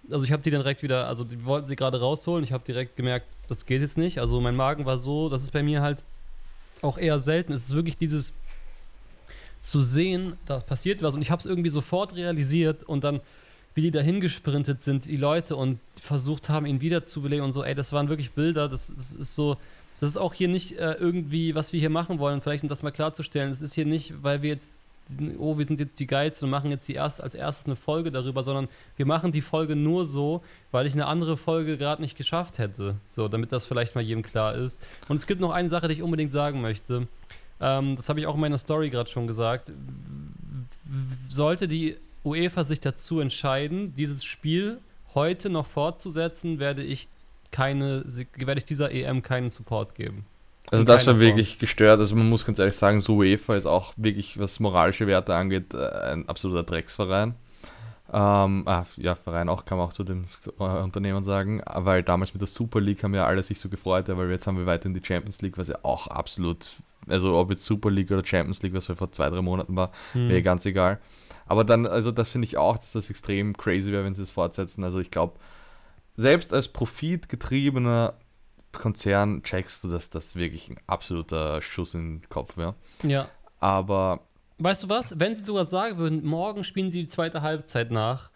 also 0.10 0.26
ich 0.26 0.32
habe 0.32 0.44
die 0.44 0.52
dann 0.52 0.62
direkt 0.62 0.84
wieder, 0.84 1.08
also 1.08 1.24
die 1.24 1.44
wollten 1.46 1.68
sie 1.68 1.76
gerade 1.76 2.00
rausholen. 2.00 2.44
Ich 2.44 2.52
habe 2.52 2.64
direkt 2.66 2.96
gemerkt, 2.96 3.28
das 3.48 3.66
geht 3.66 3.82
jetzt 3.82 3.98
nicht. 3.98 4.20
Also 4.20 4.40
mein 4.42 4.56
Magen 4.56 4.86
war 4.86 4.98
so, 4.98 5.30
das 5.30 5.44
ist 5.44 5.52
bei 5.52 5.64
mir 5.64 5.82
halt 5.82 6.04
auch 6.82 6.98
eher 6.98 7.20
selten. 7.20 7.54
Es 7.54 7.68
ist 7.68 7.76
wirklich 7.76 7.98
dieses 7.98 8.34
zu 9.64 9.82
sehen, 9.82 10.34
da 10.46 10.60
passiert 10.60 11.02
was. 11.02 11.16
Und 11.16 11.22
ich 11.22 11.32
habe 11.32 11.40
es 11.40 11.46
irgendwie 11.46 11.70
sofort 11.70 12.16
realisiert 12.16 12.84
und 12.84 13.04
dann 13.04 13.22
wie 13.78 13.82
die 13.82 13.92
dahin 13.92 14.22
gesprintet 14.22 14.82
sind, 14.82 15.06
die 15.06 15.18
Leute, 15.18 15.56
und 15.56 15.80
versucht 16.02 16.50
haben, 16.50 16.66
ihn 16.66 16.82
wiederzubeleben 16.82 17.46
und 17.46 17.54
so, 17.54 17.64
ey, 17.64 17.76
das 17.76 17.94
waren 17.94 18.10
wirklich 18.10 18.32
Bilder, 18.32 18.68
das, 18.68 18.92
das 18.92 19.14
ist 19.14 19.36
so, 19.36 19.56
das 20.00 20.10
ist 20.10 20.18
auch 20.18 20.34
hier 20.34 20.48
nicht 20.48 20.74
äh, 20.74 20.94
irgendwie, 20.94 21.56
was 21.56 21.74
wir 21.74 21.80
hier 21.80 21.90
machen 21.90 22.20
wollen, 22.20 22.42
vielleicht 22.42 22.64
um 22.64 22.70
das 22.70 22.84
mal 22.84 22.92
klarzustellen. 22.92 23.52
Es 23.52 23.62
ist 23.62 23.74
hier 23.74 23.86
nicht, 23.86 24.14
weil 24.22 24.42
wir 24.42 24.52
jetzt, 24.52 24.72
oh, 25.40 25.58
wir 25.58 25.66
sind 25.66 25.80
jetzt 25.80 26.00
die 26.00 26.08
Guides 26.08 26.44
und 26.44 26.50
machen 26.50 26.70
jetzt 26.70 26.88
die 26.88 26.94
erst, 26.94 27.22
als 27.22 27.34
erstes 27.34 27.66
eine 27.66 27.76
Folge 27.76 28.12
darüber, 28.12 28.44
sondern 28.44 28.68
wir 28.96 29.06
machen 29.06 29.32
die 29.32 29.42
Folge 29.42 29.76
nur 29.76 30.06
so, 30.06 30.44
weil 30.72 30.86
ich 30.86 30.94
eine 30.94 31.08
andere 31.08 31.36
Folge 31.38 31.78
gerade 31.78 32.02
nicht 32.02 32.16
geschafft 32.16 32.60
hätte. 32.60 32.96
So, 33.10 33.28
damit 33.28 33.52
das 33.52 33.66
vielleicht 33.66 33.96
mal 33.96 34.02
jedem 34.02 34.24
klar 34.24 34.56
ist. 34.56 34.80
Und 35.08 35.18
es 35.18 35.26
gibt 35.26 35.42
noch 35.42 35.52
eine 35.52 35.70
Sache, 35.70 35.88
die 35.88 35.94
ich 35.94 36.04
unbedingt 36.04 36.32
sagen 36.32 36.62
möchte. 36.62 37.08
Ähm, 37.60 37.96
das 37.96 38.10
habe 38.10 38.20
ich 38.20 38.28
auch 38.28 38.36
in 38.36 38.42
meiner 38.42 38.60
Story 38.60 38.90
gerade 38.90 39.10
schon 39.10 39.26
gesagt. 39.26 39.72
Sollte 41.28 41.68
die 41.68 41.98
UEFA 42.24 42.64
sich 42.64 42.82
dazu 42.82 43.20
entscheiden, 43.20 43.96
dieses 43.96 44.24
Spiel 44.24 44.80
heute 45.16 45.50
noch 45.50 45.66
fortzusetzen, 45.66 46.60
werde 46.60 46.84
ich 46.84 47.08
keine, 47.52 48.04
werde 48.36 48.60
ich 48.60 48.66
dieser 48.66 48.92
EM 48.92 49.22
keinen 49.22 49.50
Support 49.50 49.96
geben. 49.96 50.26
Also 50.70 50.84
das 50.84 51.08
war 51.08 51.20
wirklich 51.20 51.60
gestört. 51.60 52.00
Also 52.00 52.16
man 52.16 52.30
muss 52.30 52.46
ganz 52.46 52.60
ehrlich 52.60 52.76
sagen, 52.76 53.00
so 53.00 53.16
UEFA 53.16 53.56
ist 53.56 53.66
auch 53.66 53.94
wirklich, 53.96 54.38
was 54.38 54.60
moralische 54.60 55.08
Werte 55.08 55.34
angeht, 55.34 55.74
äh, 55.74 56.12
ein 56.12 56.28
absoluter 56.28 56.64
Drecksverein. 56.64 57.36
Ähm, 58.12 58.64
ah, 58.66 58.86
ja, 58.96 59.16
Verein 59.16 59.50
auch, 59.50 59.66
kann 59.66 59.78
man 59.78 59.88
auch 59.88 59.94
zu 59.94 60.04
dem 60.04 60.26
äh, 60.60 60.64
Unternehmen 60.64 61.24
sagen, 61.24 61.62
weil 61.66 62.04
damals 62.04 62.34
mit 62.34 62.42
der 62.42 62.48
Super 62.48 62.80
League 62.80 63.04
haben 63.04 63.14
ja 63.14 63.26
alle 63.26 63.44
sich 63.44 63.60
so 63.60 63.68
gefreut, 63.70 64.06
weil 64.08 64.30
jetzt 64.32 64.48
haben 64.48 64.58
wir 64.58 64.66
weiterhin 64.66 64.94
die 64.94 65.06
Champions 65.06 65.42
League, 65.42 65.58
was 65.58 65.68
ja 65.68 65.80
auch 65.84 66.08
absolut, 66.08 66.70
also 67.08 67.36
ob 67.36 67.50
jetzt 67.50 67.66
Super 67.66 67.92
League 67.92 68.10
oder 68.12 68.26
Champions 68.26 68.62
League, 68.64 68.74
was 68.74 68.86
vor 68.86 69.12
zwei, 69.12 69.30
drei 69.30 69.42
Monaten 69.42 69.76
war, 69.76 69.92
hm. 70.14 70.30
wäre 70.30 70.42
ganz 70.42 70.66
egal. 70.66 71.00
Aber 71.48 71.64
dann, 71.64 71.86
also 71.86 72.12
da 72.12 72.24
finde 72.24 72.46
ich 72.46 72.58
auch, 72.58 72.78
dass 72.78 72.94
das 72.94 73.10
extrem 73.10 73.56
crazy 73.56 73.92
wäre, 73.92 74.06
wenn 74.06 74.14
sie 74.14 74.22
das 74.22 74.32
fortsetzen. 74.32 74.84
Also 74.84 75.00
ich 75.00 75.12
glaube, 75.12 75.34
selbst 76.18 76.54
als 76.54 76.68
profitgetriebener 76.68 78.16
Konzern 78.74 79.44
checkst 79.44 79.84
du, 79.84 79.88
dass 79.88 80.10
das 80.10 80.36
wirklich 80.36 80.70
ein 80.70 80.78
absoluter 80.88 81.62
Schuss 81.62 81.94
in 81.94 82.22
den 82.22 82.30
Kopf 82.30 82.58
wäre. 82.58 82.76
Ja. 83.04 83.30
Aber. 83.60 84.22
Weißt 84.60 84.84
du 84.84 84.90
was? 84.90 85.20
Wenn 85.20 85.36
sie 85.36 85.44
sogar 85.44 85.66
sagen 85.66 85.98
würden, 85.98 86.26
morgen 86.26 86.64
spielen 86.64 86.92
sie 86.92 87.04
die 87.04 87.08
zweite 87.08 87.42
Halbzeit 87.42 87.92
nach. 87.92 88.32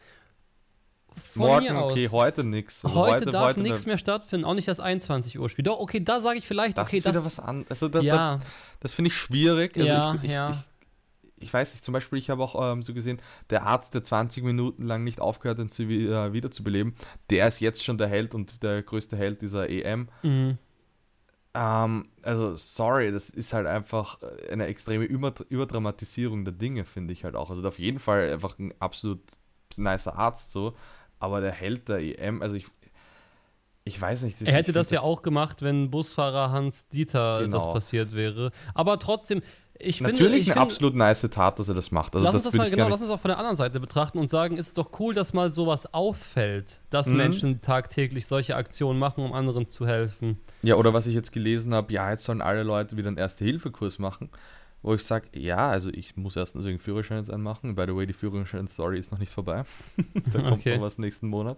Von 1.34 1.42
morgen, 1.42 1.76
okay, 1.76 2.08
heute 2.10 2.44
nichts. 2.44 2.86
Also 2.86 3.02
heute, 3.02 3.14
heute, 3.14 3.32
darf 3.32 3.58
nichts 3.58 3.86
mehr 3.86 3.98
stattfinden, 3.98 4.46
auch 4.46 4.54
nicht 4.54 4.68
das 4.68 4.80
21 4.80 5.38
Uhr 5.40 5.50
Spiel. 5.50 5.64
Doch, 5.64 5.80
okay, 5.80 6.00
da 6.00 6.22
sage 6.22 6.40
ich 6.40 6.48
vielleicht, 6.48 6.78
das 6.78 6.88
okay, 6.88 6.98
ist 6.98 7.06
wieder 7.06 7.26
was 7.26 7.40
an. 7.40 7.66
Also 7.70 7.90
da, 7.90 8.00
ja. 8.00 8.16
da, 8.16 8.40
das 8.80 8.94
finde 8.94 9.10
ich 9.10 9.18
schwierig. 9.18 9.76
Also 9.76 9.88
ja, 9.88 10.16
ich, 10.16 10.24
ich, 10.24 10.32
ja. 10.32 10.52
Ich, 10.52 10.71
ich 11.42 11.54
weiß 11.54 11.74
nicht, 11.74 11.84
zum 11.84 11.94
Beispiel, 11.94 12.20
ich 12.20 12.30
habe 12.30 12.44
auch 12.44 12.72
ähm, 12.72 12.84
so 12.84 12.94
gesehen, 12.94 13.20
der 13.50 13.64
Arzt, 13.64 13.94
der 13.94 14.04
20 14.04 14.44
Minuten 14.44 14.84
lang 14.84 15.04
nicht 15.04 15.20
aufgehört 15.20 15.60
hat, 15.60 15.72
sie 15.72 16.06
äh, 16.08 16.34
wiederzubeleben, 16.34 16.96
der 17.30 17.48
ist 17.48 17.60
jetzt 17.60 17.84
schon 17.84 17.98
der 17.98 18.08
Held 18.08 18.36
und 18.36 18.64
der 18.64 18.84
größte 18.84 19.18
Held 19.18 19.42
dieser 19.42 19.70
EM. 19.70 20.10
Mhm. 20.24 20.58
Ähm, 21.54 22.08
also, 22.24 22.56
sorry, 22.56 23.12
das 23.12 23.30
ist 23.30 23.54
halt 23.54 23.68
einfach 23.68 24.20
eine 24.52 24.68
extreme 24.68 25.06
Überdramatisierung 25.06 26.46
der 26.46 26.54
Dinge, 26.54 26.86
finde 26.86 27.14
ich 27.14 27.24
halt 27.24 27.36
auch. 27.36 27.50
Also, 27.50 27.68
auf 27.68 27.80
jeden 27.80 28.00
Fall 28.00 28.32
einfach 28.32 28.58
ein 28.58 28.74
absolut 28.80 29.22
nicer 29.78 30.18
Arzt 30.18 30.52
so, 30.52 30.76
aber 31.20 31.42
der 31.42 31.52
Held 31.52 31.90
der 31.90 32.00
EM, 32.00 32.42
also 32.42 32.56
ich, 32.56 32.68
ich 33.84 34.00
weiß 34.00 34.22
nicht. 34.24 34.42
Er 34.42 34.54
hätte 34.54 34.74
das 34.74 34.92
ja 34.92 35.02
auch 35.02 35.22
gemacht, 35.22 35.62
wenn 35.62 35.92
Busfahrer 35.92 36.52
Hans 36.52 36.88
Dieter 36.88 37.42
genau. 37.42 37.58
das 37.58 37.66
passiert 37.66 38.14
wäre. 38.14 38.52
Aber 38.74 39.00
trotzdem, 39.00 39.42
ich 39.84 40.02
Natürlich 40.02 40.30
finde, 40.30 40.44
finde, 40.44 40.60
absolut 40.60 40.96
nice 40.96 41.22
Tat, 41.32 41.60
dass 41.60 41.70
er 41.70 41.76
das 41.76 41.92
macht. 41.92 42.16
Also 42.16 42.26
lass 42.26 42.36
uns 42.36 42.44
das, 42.44 42.54
mal, 42.54 42.70
genau, 42.70 42.88
lass 42.88 43.02
uns 43.02 43.10
auch 43.10 43.20
von 43.20 43.30
der 43.30 43.38
anderen 43.38 43.58
Seite 43.58 43.80
betrachten 43.80 44.18
und 44.20 44.30
sagen, 44.30 44.58
ist 44.58 44.68
es 44.68 44.74
doch 44.74 45.00
cool, 45.00 45.14
dass 45.14 45.34
mal 45.34 45.50
sowas 45.50 45.94
auffällt, 45.94 46.80
dass 46.90 47.08
mhm. 47.08 47.18
Menschen 47.18 47.62
tagtäglich 47.62 48.28
solche 48.28 48.56
Aktionen 48.56 49.00
machen, 49.00 49.24
um 49.24 49.34
anderen 49.34 49.68
zu 49.68 49.88
helfen. 49.88 50.40
Ja, 50.62 50.76
oder 50.76 50.94
was 50.94 51.08
ich 51.08 51.16
jetzt 51.16 51.32
gelesen 51.32 51.74
habe, 51.74 51.92
ja, 51.94 52.10
jetzt 52.10 52.24
sollen 52.24 52.42
alle 52.42 52.64
Leute 52.64 52.98
wieder 52.98 53.08
einen 53.08 53.18
Erste-Hilfe-Kurs 53.18 54.00
machen, 54.00 54.30
wo 54.82 54.96
ich 54.96 55.04
sage, 55.04 55.28
ja, 55.36 55.70
also 55.70 55.90
ich 55.92 56.16
muss 56.16 56.36
erst 56.36 56.56
einen 56.56 56.80
Führerschein 56.80 57.18
jetzt 57.18 57.32
anmachen. 57.32 57.76
By 57.76 57.86
the 57.88 57.96
way, 57.96 58.06
die 58.06 58.14
Führerschein-Story 58.14 58.98
ist 58.98 59.12
noch 59.12 59.20
nicht 59.20 59.32
vorbei. 59.32 59.64
da 60.32 60.42
kommt 60.42 60.54
okay. 60.54 60.76
noch 60.76 60.84
was 60.84 60.98
nächsten 60.98 61.28
Monat. 61.28 61.58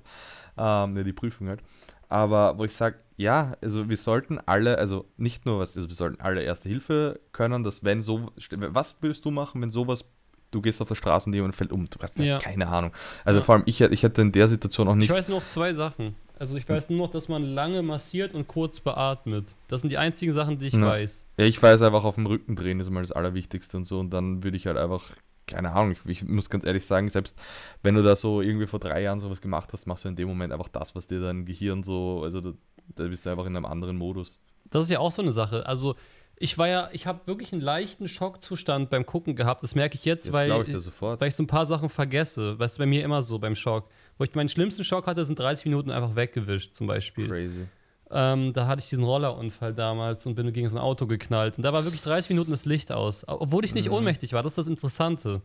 Ähm, 0.58 0.98
ja, 0.98 1.03
die 1.03 1.13
Prüfung 1.13 1.48
halt. 1.48 1.62
Aber 2.10 2.58
wo 2.58 2.66
ich 2.66 2.74
sage, 2.74 2.98
ja, 3.18 3.56
also 3.62 3.90
wir 3.90 3.98
sollten 3.98 4.40
alle, 4.46 4.78
also 4.78 5.06
nicht 5.18 5.46
nur 5.46 5.60
was, 5.60 5.76
also 5.76 5.88
wir 5.88 5.96
sollten 5.96 6.22
alle 6.22 6.42
Erste 6.42 6.70
Hilfe 6.70 7.20
können, 7.32 7.64
dass 7.64 7.84
wenn 7.84 8.02
so, 8.02 8.32
was 8.50 8.96
würdest 9.02 9.26
du 9.26 9.32
machen, 9.32 9.62
wenn 9.62 9.70
sowas, 9.70 10.06
du 10.52 10.62
gehst 10.62 10.82
auf 10.82 10.88
der 10.88 10.96
Straße 10.96 11.30
und 11.30 11.34
jemand 11.34 11.56
fällt 11.56 11.72
um, 11.72 11.86
du 11.86 12.00
hast 12.00 12.18
ja. 12.20 12.40
keine 12.40 12.68
Ahnung. 12.68 12.92
Also 13.26 13.40
ja. 13.40 13.46
vor 13.46 13.56
allem 13.56 13.64
ich, 13.66 13.82
ich 13.82 14.04
hätte 14.04 14.22
in 14.22 14.32
der 14.32 14.48
Situation 14.48 14.88
auch 14.88 14.96
nicht. 14.96 15.06
Ich 15.06 15.12
weiß 15.12 15.28
nur 15.28 15.40
noch 15.40 15.48
zwei 15.48 15.74
Sachen. 15.74 16.16
Also 16.38 16.58
ich 16.58 16.68
weiß 16.68 16.90
nur 16.90 17.08
noch, 17.08 17.12
dass 17.12 17.30
man 17.30 17.44
lange 17.44 17.84
massiert 17.84 18.34
und 18.34 18.48
kurz 18.48 18.80
beatmet. 18.80 19.46
Das 19.68 19.82
sind 19.82 19.92
die 19.92 19.98
einzigen 19.98 20.34
Sachen, 20.34 20.58
die 20.58 20.68
ich 20.68 20.74
ja. 20.74 20.82
weiß. 20.82 21.24
Ja, 21.38 21.46
ich 21.46 21.62
weiß 21.62 21.82
einfach 21.82 22.04
auf 22.04 22.16
dem 22.16 22.26
Rücken 22.26 22.56
drehen 22.56 22.80
ist 22.80 22.90
mal 22.90 23.02
das 23.02 23.12
Allerwichtigste 23.12 23.78
und 23.78 23.86
so 23.86 24.00
und 24.00 24.10
dann 24.10 24.44
würde 24.44 24.58
ich 24.58 24.68
halt 24.68 24.78
einfach 24.78 25.04
keine 25.48 25.74
Ahnung, 25.74 25.92
ich, 25.92 26.06
ich, 26.06 26.24
muss 26.24 26.50
ganz 26.50 26.66
ehrlich 26.66 26.86
sagen, 26.86 27.10
selbst 27.10 27.38
wenn 27.82 27.96
du 27.96 28.04
da 28.04 28.16
so 28.16 28.42
irgendwie 28.42 28.68
vor 28.68 28.80
drei 28.80 29.02
Jahren 29.02 29.20
sowas 29.20 29.42
gemacht 29.42 29.72
hast, 29.74 29.86
machst 29.88 30.06
du 30.06 30.10
in 30.10 30.16
dem 30.16 30.28
Moment 30.28 30.54
einfach 30.54 30.70
das, 30.70 30.96
was 30.96 31.08
dir 31.08 31.20
dein 31.20 31.46
Gehirn 31.46 31.84
so, 31.84 32.22
also 32.24 32.42
da, 32.42 32.54
da 32.96 33.08
bist 33.08 33.26
du 33.26 33.30
einfach 33.30 33.46
in 33.46 33.56
einem 33.56 33.66
anderen 33.66 33.98
Modus. 33.98 34.40
Das 34.70 34.84
ist 34.84 34.90
ja 34.90 35.00
auch 35.00 35.12
so 35.12 35.22
eine 35.22 35.34
Sache. 35.34 35.66
Also 35.66 35.96
ich 36.38 36.58
war 36.58 36.68
ja, 36.68 36.90
ich 36.92 37.06
habe 37.06 37.22
wirklich 37.26 37.54
einen 37.54 37.62
leichten 37.62 38.08
Schockzustand 38.08 38.90
beim 38.90 39.06
Gucken 39.06 39.36
gehabt. 39.36 39.64
Das 39.64 39.76
merke 39.76 39.96
ich 39.96 40.06
jetzt, 40.06 40.34
weil, 40.34 40.50
ich 40.68 41.02
weil 41.02 41.28
ich 41.28 41.36
so 41.36 41.44
ein 41.44 41.48
paar 41.48 41.66
Sachen 41.66 41.90
vergesse. 41.90 42.56
Das 42.58 42.74
ist 42.74 42.78
bei 42.80 42.86
mir 42.86 43.04
immer 43.04 43.22
so 43.22 43.38
beim 43.38 43.56
Schock. 43.56 43.90
Wo 44.18 44.24
ich 44.24 44.34
meinen 44.34 44.50
schlimmsten 44.50 44.84
Schock 44.84 45.08
hatte, 45.08 45.26
sind 45.26 45.38
30 45.40 45.66
Minuten 45.66 45.92
einfach 45.92 46.16
weggewischt, 46.16 46.76
zum 46.76 46.88
Beispiel. 46.88 47.28
Crazy. 47.28 47.68
Ähm, 48.15 48.53
da 48.53 48.67
hatte 48.67 48.82
ich 48.84 48.89
diesen 48.89 49.03
Rollerunfall 49.03 49.74
damals 49.74 50.25
und 50.27 50.36
bin 50.36 50.53
gegen 50.53 50.70
so 50.70 50.75
ein 50.75 50.82
Auto 50.82 51.08
geknallt. 51.08 51.58
Und 51.58 51.63
da 51.63 51.74
war 51.74 51.84
wirklich 51.84 52.03
30 52.03 52.29
Minuten 52.29 52.51
das 52.51 52.63
Licht 52.65 52.91
aus. 52.91 53.25
Obwohl 53.27 53.65
ich 53.65 53.74
nicht 53.74 53.88
mhm. 53.88 53.96
ohnmächtig 53.96 54.34
war, 54.34 54.43
das 54.43 54.51
ist 54.53 54.58
das 54.60 54.67
Interessante. 54.67 55.41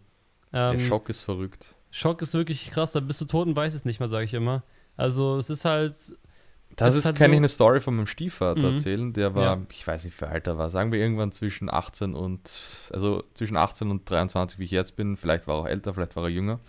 Ähm, 0.52 0.78
Der 0.78 0.80
Schock 0.80 1.08
ist 1.08 1.22
verrückt. 1.22 1.74
Schock 1.90 2.20
ist 2.20 2.34
wirklich 2.34 2.70
krass, 2.70 2.92
da 2.92 3.00
bist 3.00 3.20
du 3.20 3.24
tot 3.24 3.46
und 3.46 3.56
weißt 3.56 3.74
es 3.74 3.84
nicht 3.86 4.00
mehr, 4.00 4.08
sage 4.08 4.24
ich 4.26 4.34
immer. 4.34 4.62
Also 4.96 5.36
es 5.38 5.48
ist 5.48 5.64
halt. 5.64 5.94
Das 6.76 6.90
es 6.92 7.00
ist, 7.00 7.04
halt 7.06 7.16
kann 7.16 7.30
so- 7.30 7.32
ich 7.32 7.38
eine 7.38 7.48
Story 7.48 7.80
von 7.80 7.96
meinem 7.96 8.06
Stiefvater 8.06 8.60
Mhm. 8.70 8.76
erzählen. 8.76 9.12
Der 9.14 9.34
war, 9.34 9.42
Ja. 9.56 9.62
ich 9.72 9.84
weiß 9.86 10.04
nicht, 10.04 10.20
wie 10.20 10.26
alt 10.26 10.46
er 10.46 10.58
war, 10.58 10.68
sagen 10.70 10.92
wir 10.92 11.00
irgendwann 11.00 11.32
zwischen 11.32 11.70
18 11.72 12.14
und, 12.14 12.50
also 12.92 13.24
zwischen 13.34 13.56
18 13.56 13.90
und 13.90 14.08
23, 14.08 14.58
wie 14.58 14.64
ich 14.64 14.70
jetzt 14.70 14.94
bin. 14.94 15.16
Vielleicht 15.16 15.46
war 15.48 15.56
er 15.56 15.60
auch 15.62 15.66
älter, 15.66 15.94
vielleicht 15.94 16.14
war 16.14 16.24
er 16.24 16.28
jünger. 16.28 16.60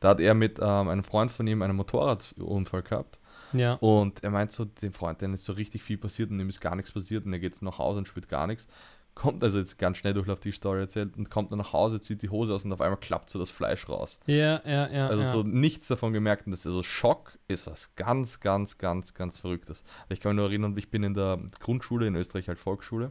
Da 0.00 0.10
hat 0.10 0.20
er 0.20 0.34
mit 0.34 0.58
ähm, 0.60 0.88
einem 0.88 1.04
Freund 1.04 1.30
von 1.30 1.46
ihm 1.46 1.62
einen 1.62 1.76
Motorradunfall 1.76 2.82
gehabt. 2.82 3.18
Ja. 3.52 3.74
Und 3.74 4.22
er 4.22 4.30
meint 4.30 4.52
so, 4.52 4.64
dem 4.64 4.92
Freund, 4.92 5.20
denen 5.20 5.34
ist 5.34 5.44
so 5.44 5.52
richtig 5.52 5.82
viel 5.82 5.98
passiert 5.98 6.30
und 6.30 6.40
ihm 6.40 6.48
ist 6.48 6.60
gar 6.60 6.76
nichts 6.76 6.92
passiert 6.92 7.24
und 7.24 7.32
er 7.32 7.38
geht 7.38 7.60
nach 7.62 7.78
Hause 7.78 7.98
und 7.98 8.08
spürt 8.08 8.28
gar 8.28 8.46
nichts. 8.46 8.66
Kommt 9.14 9.42
also 9.42 9.58
jetzt 9.58 9.78
ganz 9.78 9.96
schnell 9.96 10.12
durch 10.12 10.28
auf 10.28 10.40
die 10.40 10.52
Story 10.52 10.80
erzählt 10.80 11.16
und 11.16 11.30
kommt 11.30 11.50
dann 11.50 11.58
nach 11.58 11.72
Hause, 11.72 12.02
zieht 12.02 12.20
die 12.20 12.28
Hose 12.28 12.52
aus 12.52 12.66
und 12.66 12.72
auf 12.72 12.82
einmal 12.82 12.98
klappt 13.00 13.30
so 13.30 13.38
das 13.38 13.48
Fleisch 13.50 13.88
raus. 13.88 14.20
Ja, 14.26 14.60
ja, 14.66 14.90
ja. 14.90 15.08
Also 15.08 15.22
ja. 15.22 15.26
so 15.26 15.42
nichts 15.42 15.88
davon 15.88 16.12
gemerkt 16.12 16.46
und 16.46 16.52
das 16.52 16.60
ist 16.60 16.66
also 16.66 16.82
Schock 16.82 17.38
ist 17.48 17.66
was 17.66 17.94
ganz, 17.94 18.40
ganz, 18.40 18.76
ganz, 18.76 19.14
ganz 19.14 19.38
Verrücktes. 19.38 19.84
Ich 20.10 20.20
kann 20.20 20.32
mich 20.32 20.36
nur 20.36 20.48
erinnern, 20.50 20.76
ich 20.76 20.90
bin 20.90 21.02
in 21.02 21.14
der 21.14 21.40
Grundschule, 21.60 22.06
in 22.06 22.14
Österreich 22.14 22.48
halt 22.48 22.58
Volksschule, 22.58 23.10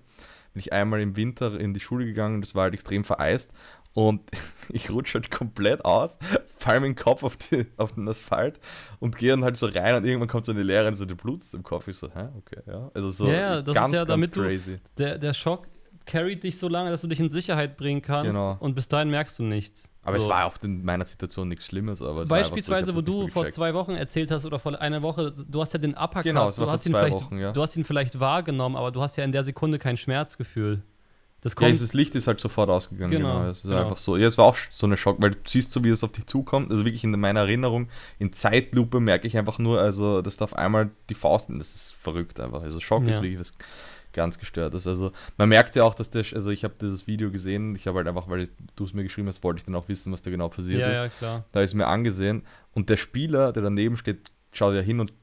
bin 0.53 0.59
ich 0.59 0.73
einmal 0.73 1.01
im 1.01 1.17
Winter 1.17 1.59
in 1.59 1.73
die 1.73 1.79
Schule 1.79 2.05
gegangen 2.05 2.35
und 2.35 2.41
das 2.41 2.53
war 2.53 2.63
halt 2.63 2.75
extrem 2.75 3.03
vereist 3.03 3.51
und 3.95 4.21
ich 4.69 4.91
rutsche 4.91 5.15
halt 5.15 5.31
komplett 5.31 5.83
aus, 5.83 6.19
fall 6.57 6.79
mit 6.79 6.89
dem 6.89 6.95
Kopf 6.95 7.23
auf, 7.23 7.37
die, 7.37 7.65
auf 7.77 7.93
den 7.93 8.07
Asphalt 8.07 8.59
und 8.99 9.17
gehe 9.17 9.31
dann 9.31 9.43
halt 9.43 9.57
so 9.57 9.65
rein 9.65 9.95
und 9.95 10.05
irgendwann 10.05 10.27
kommt 10.27 10.45
so 10.45 10.51
eine 10.51 10.61
Lehrerin, 10.61 10.93
so 10.93 11.05
du 11.05 11.15
blutst 11.15 11.55
im 11.55 11.63
Kopf. 11.63 11.87
Ich 11.87 11.97
so, 11.97 12.07
hä, 12.13 12.27
okay, 12.37 12.61
ja. 12.67 12.91
Also 12.93 13.09
so 13.09 13.25
Ja, 13.27 13.33
ja, 13.33 13.61
das 13.61 13.75
ist 13.75 13.81
ganz, 13.81 13.93
ja, 13.93 13.99
ganz 14.01 14.09
damit 14.09 14.35
du- 14.35 14.41
crazy. 14.43 14.79
der, 14.97 15.17
der 15.17 15.33
Schock 15.33 15.67
carryt 16.05 16.43
dich 16.43 16.59
so 16.59 16.67
lange, 16.67 16.91
dass 16.91 17.01
du 17.01 17.07
dich 17.07 17.19
in 17.19 17.29
Sicherheit 17.31 17.77
bringen 17.77 18.01
kannst. 18.01 18.31
Genau. 18.31 18.57
Und 18.59 18.75
bis 18.75 18.87
dahin 18.87 19.09
merkst 19.09 19.39
du 19.39 19.43
nichts. 19.43 19.89
Aber 20.03 20.19
so. 20.19 20.25
es 20.25 20.29
war 20.29 20.45
auch 20.45 20.53
in 20.61 20.83
meiner 20.85 21.05
Situation 21.05 21.47
nichts 21.47 21.65
Schlimmes. 21.65 22.01
Aber 22.01 22.25
so, 22.25 22.29
Beispielsweise, 22.29 22.91
hab 22.91 22.97
wo 22.97 23.01
du 23.01 23.27
vor 23.27 23.49
zwei 23.49 23.73
Wochen 23.73 23.91
erzählt 23.91 24.29
hast 24.29 24.45
oder 24.45 24.59
vor 24.59 24.79
einer 24.79 25.01
Woche, 25.01 25.31
du 25.31 25.61
hast 25.61 25.73
ja 25.73 25.79
den 25.79 25.95
Uppercut, 25.95 26.23
Genau, 26.25 26.51
du, 26.51 26.69
hast 26.69 26.85
ihn 26.85 26.93
vielleicht, 26.93 27.13
Wochen, 27.15 27.39
ja. 27.39 27.51
du 27.51 27.61
hast 27.61 27.75
ihn 27.75 27.83
vielleicht 27.83 28.19
wahrgenommen, 28.19 28.75
aber 28.75 28.91
du 28.91 29.01
hast 29.01 29.15
ja 29.15 29.23
in 29.23 29.31
der 29.31 29.43
Sekunde 29.43 29.79
kein 29.79 29.97
Schmerzgefühl. 29.97 30.83
Das 31.45 31.53
Ja, 31.53 31.57
kommt, 31.59 31.73
dieses 31.73 31.93
Licht 31.93 32.15
ist 32.15 32.25
halt 32.25 32.39
sofort 32.39 32.71
ausgegangen. 32.71 33.11
Genau, 33.11 33.37
Genau. 33.37 33.49
Es 33.51 33.59
ist 33.59 33.63
genau. 33.65 33.83
einfach 33.83 33.97
so. 33.97 34.17
Ja, 34.17 34.27
es 34.27 34.37
war 34.39 34.45
auch 34.45 34.57
so 34.71 34.87
eine 34.87 34.97
Schock, 34.97 35.17
weil 35.21 35.29
du 35.29 35.37
siehst 35.45 35.71
so, 35.71 35.83
wie 35.83 35.89
es 35.89 36.03
auf 36.03 36.11
dich 36.11 36.25
zukommt. 36.25 36.71
Also 36.71 36.85
wirklich 36.85 37.03
in 37.03 37.11
meiner 37.11 37.41
Erinnerung, 37.41 37.87
in 38.17 38.33
Zeitlupe 38.33 38.99
merke 38.99 39.27
ich 39.27 39.37
einfach 39.37 39.59
nur, 39.59 39.79
also, 39.79 40.23
dass 40.23 40.37
da 40.37 40.45
auf 40.45 40.55
einmal 40.55 40.89
die 41.09 41.13
Faust, 41.13 41.51
das 41.51 41.75
ist 41.75 41.91
verrückt 42.01 42.39
einfach. 42.39 42.63
Also 42.63 42.79
Schock 42.79 43.03
Ja. 43.03 43.11
ist 43.11 43.21
wirklich 43.21 43.39
was 43.39 43.53
ganz 44.11 44.39
gestörtes. 44.39 44.87
Also 44.87 45.11
man 45.37 45.49
merkt 45.49 45.75
ja 45.75 45.83
auch, 45.83 45.93
dass 45.93 46.09
der, 46.09 46.25
also 46.33 46.49
ich 46.49 46.63
habe 46.63 46.73
dieses 46.81 47.05
Video 47.05 47.29
gesehen, 47.29 47.75
ich 47.75 47.85
habe 47.85 47.97
halt 47.99 48.07
einfach, 48.07 48.27
weil 48.27 48.49
du 48.75 48.83
es 48.85 48.93
mir 48.95 49.03
geschrieben 49.03 49.27
hast, 49.27 49.43
wollte 49.43 49.59
ich 49.59 49.65
dann 49.65 49.75
auch 49.75 49.87
wissen, 49.87 50.11
was 50.11 50.23
da 50.23 50.31
genau 50.31 50.49
passiert 50.49 50.79
ja, 50.81 50.89
ist. 50.91 50.97
ja, 50.97 51.09
klar. 51.09 51.45
Da 51.51 51.61
ist 51.61 51.75
mir 51.75 51.85
angesehen 51.85 52.41
und 52.73 52.89
der 52.89 52.97
Spieler, 52.97 53.53
der 53.53 53.61
daneben 53.61 53.97
steht, 53.97 54.31
schaut 54.51 54.73
ja 54.73 54.81
hin 54.81 54.99
und 54.99 55.13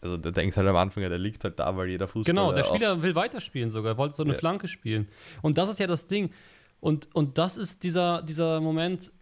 also 0.00 0.16
der 0.16 0.32
denkt 0.32 0.56
halt 0.56 0.66
am 0.68 0.76
Anfang, 0.76 1.02
ja, 1.02 1.08
der 1.08 1.18
liegt 1.18 1.44
halt 1.44 1.58
da, 1.58 1.76
weil 1.76 1.88
jeder 1.88 2.08
Fußballer 2.08 2.34
Genau, 2.34 2.52
der 2.52 2.64
Spieler 2.64 3.02
will 3.02 3.14
weiterspielen 3.14 3.70
sogar, 3.70 3.96
wollte 3.96 4.16
so 4.16 4.22
eine 4.22 4.32
Ja. 4.32 4.38
Flanke 4.38 4.68
spielen. 4.68 5.08
Und 5.42 5.58
das 5.58 5.70
ist 5.70 5.78
ja 5.78 5.86
das 5.86 6.06
Ding. 6.06 6.30
Und, 6.80 7.08
und 7.14 7.38
das 7.38 7.56
ist 7.56 7.82
dieser, 7.82 8.22
dieser 8.22 8.60
Moment, 8.60 9.12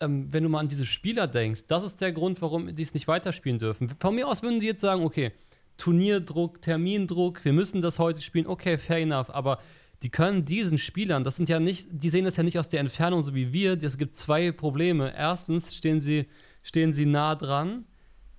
ähm, 0.00 0.32
wenn 0.32 0.42
du 0.42 0.48
mal 0.48 0.60
an 0.60 0.68
diese 0.68 0.84
Spieler 0.84 1.26
denkst, 1.26 1.66
das 1.66 1.84
ist 1.84 2.00
der 2.00 2.12
Grund, 2.12 2.42
warum 2.42 2.74
die 2.74 2.82
es 2.82 2.92
nicht 2.94 3.08
weiterspielen 3.08 3.58
dürfen. 3.58 3.90
Von 3.98 4.14
mir 4.14 4.28
aus 4.28 4.42
würden 4.42 4.60
die 4.60 4.66
jetzt 4.66 4.80
sagen, 4.82 5.04
okay, 5.04 5.32
Turnierdruck, 5.78 6.60
Termindruck, 6.60 7.44
wir 7.44 7.52
müssen 7.52 7.80
das 7.80 7.98
heute 7.98 8.20
spielen, 8.20 8.46
okay, 8.46 8.76
fair 8.78 8.98
enough, 8.98 9.30
aber 9.30 9.58
die 10.02 10.10
können 10.10 10.44
diesen 10.44 10.78
Spielern, 10.78 11.22
das 11.24 11.36
sind 11.36 11.48
ja 11.48 11.60
nicht, 11.60 11.86
die 11.90 12.08
sehen 12.08 12.24
das 12.24 12.36
ja 12.36 12.42
nicht 12.42 12.58
aus 12.58 12.68
der 12.68 12.80
Entfernung, 12.80 13.22
so 13.22 13.34
wie 13.34 13.52
wir. 13.52 13.80
Es 13.82 13.96
gibt 13.96 14.16
zwei 14.16 14.50
Probleme. 14.50 15.14
Erstens 15.16 15.74
stehen 15.74 16.00
sie, 16.00 16.26
stehen 16.62 16.92
sie 16.92 17.06
nah 17.06 17.36
dran, 17.36 17.84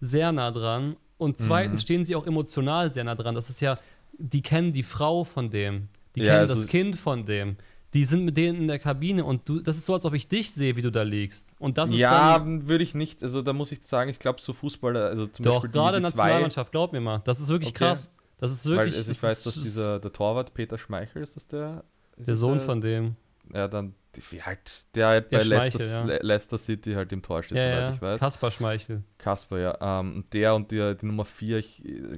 sehr 0.01 0.31
nah 0.33 0.51
dran. 0.51 0.98
Und 1.23 1.39
zweitens 1.39 1.79
Mhm. 1.79 1.83
stehen 1.83 2.05
sie 2.05 2.15
auch 2.15 2.27
emotional 2.27 2.91
sehr 2.91 3.03
nah 3.03 3.15
dran. 3.15 3.33
Das 3.35 3.49
ist 3.49 3.59
ja, 3.61 3.77
die 4.17 4.41
kennen 4.41 4.73
die 4.73 4.83
Frau 4.83 5.23
von 5.23 5.49
dem, 5.49 5.87
die 6.15 6.21
Ja, 6.21 6.25
kennen 6.33 6.39
also- 6.41 6.55
das 6.55 6.67
Kind 6.67 6.95
von 6.95 7.25
dem. 7.25 7.57
Die 7.95 8.05
sind 8.05 8.25
mit 8.25 8.35
denen 8.37 8.57
in 8.61 8.67
der 8.67 8.79
Kabine 8.79 9.23
und 9.23 9.47
du, 9.47 9.59
das 9.59 9.77
ist 9.77 9.85
so, 9.85 9.93
als 9.93 10.03
ob 10.03 10.15
ich 10.15 10.27
dich 10.27 10.51
sehe, 10.51 10.75
wie 10.75 10.81
du 10.81 10.91
da 10.91 11.03
liegst. 11.03 11.53
Und 11.59 11.77
das 11.77 11.91
ist 11.91 11.97
ja, 11.97 12.43
würde 12.43 12.83
ich 12.83 12.95
nicht. 12.95 13.21
Also 13.21 13.43
da 13.43 13.53
muss 13.53 13.71
ich 13.71 13.83
sagen, 13.83 14.09
ich 14.09 14.17
glaube 14.17 14.41
so 14.41 14.51
Fußballer, 14.51 15.05
also 15.05 15.27
zum 15.27 15.45
doch 15.45 15.53
Beispiel 15.55 15.69
die 15.69 15.73
gerade 15.73 15.97
Liga 15.97 16.09
2, 16.09 16.17
Nationalmannschaft, 16.17 16.71
glaub 16.71 16.91
mir 16.91 17.01
mal. 17.01 17.21
Das 17.25 17.39
ist 17.39 17.49
wirklich 17.49 17.69
Okay. 17.69 17.85
krass. 17.85 18.09
Das 18.39 18.51
ist 18.51 18.65
weil 18.67 18.77
wirklich. 18.77 18.95
also 18.97 19.11
ich 19.11 19.21
weiß, 19.21 19.43
dass 19.43 19.53
das 19.55 19.63
dieser 19.63 19.99
der 19.99 20.11
Torwart 20.11 20.53
Peter 20.55 20.77
Schmeichel 20.79 21.21
ist 21.21 21.35
das 21.35 21.47
der 21.47 21.83
ist 22.17 22.27
der 22.27 22.35
Sohn 22.35 22.57
der, 22.57 22.65
von 22.65 22.81
dem. 22.81 23.15
ja 23.53 23.67
dann 23.67 23.89
die- 23.89 23.93
wie 24.29 24.41
halt 24.41 24.60
der 24.96 25.08
halt 25.08 25.29
bei 25.29 25.43
Leicester, 25.43 25.86
ja. 25.86 26.03
Le- 26.03 26.20
Leicester 26.22 26.58
City 26.58 26.93
halt 26.93 27.12
im 27.12 27.22
Tor 27.22 27.41
steht, 27.43 27.58
Ja, 27.58 27.63
soweit 27.88 27.96
ich 27.96 28.01
weiß. 28.01 28.20
Kaspar 28.20 28.51
Schmeichel. 28.51 29.03
Kasper, 29.17 29.60
ja. 29.60 30.00
Ähm, 30.00 30.24
der 30.34 30.55
und 30.55 30.70
die, 30.72 30.96
die 31.00 31.05
Nummer 31.05 31.25
4, 31.25 31.63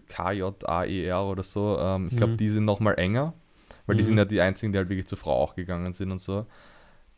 KJAER 0.07 1.23
oder 1.25 1.43
so, 1.43 1.77
ähm, 1.79 2.07
ich 2.11 2.17
glaube, 2.17 2.33
Mhm. 2.33 2.37
die 2.37 2.49
sind 2.49 2.65
nochmal 2.65 2.95
enger, 2.99 3.33
weil 3.85 3.95
die 3.97 4.03
Mhm. 4.03 4.07
sind 4.07 4.17
ja 4.17 4.25
die 4.25 4.41
einzigen, 4.41 4.71
die 4.71 4.77
halt 4.77 4.89
wirklich 4.89 5.07
zur 5.07 5.17
Frau 5.17 5.33
auch 5.33 5.55
gegangen 5.55 5.93
sind 5.93 6.11
und 6.11 6.19
so. 6.19 6.45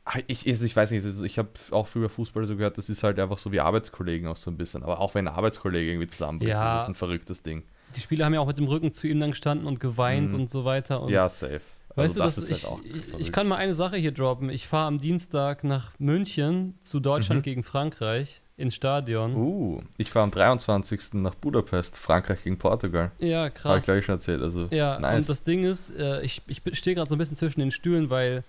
Ah, 0.06 0.20
Ich, 0.28 0.48
also 0.48 0.66
ich 0.66 0.76
weiß 0.76 0.92
nicht, 0.92 1.06
ich 1.24 1.38
habe 1.38 1.50
auch 1.72 1.88
früher 1.88 2.08
Fußball 2.10 2.46
so 2.46 2.56
gehört, 2.56 2.78
das 2.78 2.88
ist 2.90 3.04
halt 3.04 3.20
einfach 3.20 3.38
so 3.38 3.52
wie 3.52 3.60
Arbeitskollegen 3.60 4.28
auch 4.28 4.38
so 4.38 4.50
ein 4.50 4.58
bisschen. 4.58 4.84
Aber 4.84 5.00
auch 5.02 5.16
wenn 5.16 5.28
ein 5.28 5.34
Arbeitskollege 5.34 5.92
irgendwie 5.92 6.08
zusammenbricht, 6.08 6.52
Ja. 6.52 6.76
das 6.76 6.84
ist 6.84 6.90
ein 6.90 6.96
verrücktes 6.96 7.44
Ding. 7.44 7.64
Die 7.96 8.00
Spieler 8.02 8.26
haben 8.26 8.34
ja 8.34 8.40
auch 8.40 8.48
mit 8.48 8.58
dem 8.58 8.68
Rücken 8.68 8.94
zu 8.94 9.08
ihm 9.08 9.20
dann 9.20 9.32
gestanden 9.32 9.68
und 9.68 9.80
geweint 9.80 10.32
Mhm. 10.32 10.42
und 10.42 10.50
so 10.52 10.64
weiter. 10.66 11.02
Und 11.02 11.10
ja, 11.12 11.28
safe. 11.28 11.60
Weißt 11.98 12.16
du, 12.18 12.22
Also 12.22 12.42
das 12.42 12.50
ist 12.50 12.64
ich, 12.64 12.70
halt 12.70 12.80
ich, 13.20 13.32
kann 13.32 13.48
mal 13.48 13.56
eine 13.58 13.74
Sache 13.74 13.98
hier 13.98 14.12
droppen. 14.12 14.50
Ich 14.50 14.68
fahre 14.68 14.88
am 14.88 15.00
Dienstag 15.00 15.64
nach 15.64 15.92
München 16.00 16.76
zu 16.84 17.00
Deutschland 17.00 17.40
Mhm. 17.40 17.44
gegen 17.44 17.64
Frankreich 17.64 18.40
ins 18.56 18.76
Stadion. 18.76 19.36
Uh, 19.36 19.82
ich 19.98 20.10
fahre 20.10 20.24
am 20.24 20.32
23. 20.32 21.14
nach 21.22 21.36
Budapest, 21.36 21.98
Frankreich 21.98 22.44
gegen 22.44 22.58
Portugal. 22.58 23.12
Ja, 23.20 23.40
Habe 23.40 23.48
ich 23.50 23.54
krass. 23.56 23.86
glaube 23.86 24.00
ich 24.00 24.06
schon 24.06 24.16
erzählt. 24.16 24.42
Also, 24.42 24.68
Ja, 24.72 25.00
nice. 25.00 25.18
und 25.20 25.30
das 25.30 25.44
Ding 25.44 25.64
ist, 25.64 25.90
äh, 25.92 26.22
ich, 26.22 26.42
ich 26.48 26.62
stehe 26.78 26.96
gerade 26.96 27.10
so 27.10 27.16
ein 27.16 27.20
bisschen 27.20 27.38
zwischen 27.38 27.60
den 27.60 27.72
Stühlen, 27.72 28.10
weil 28.10 28.44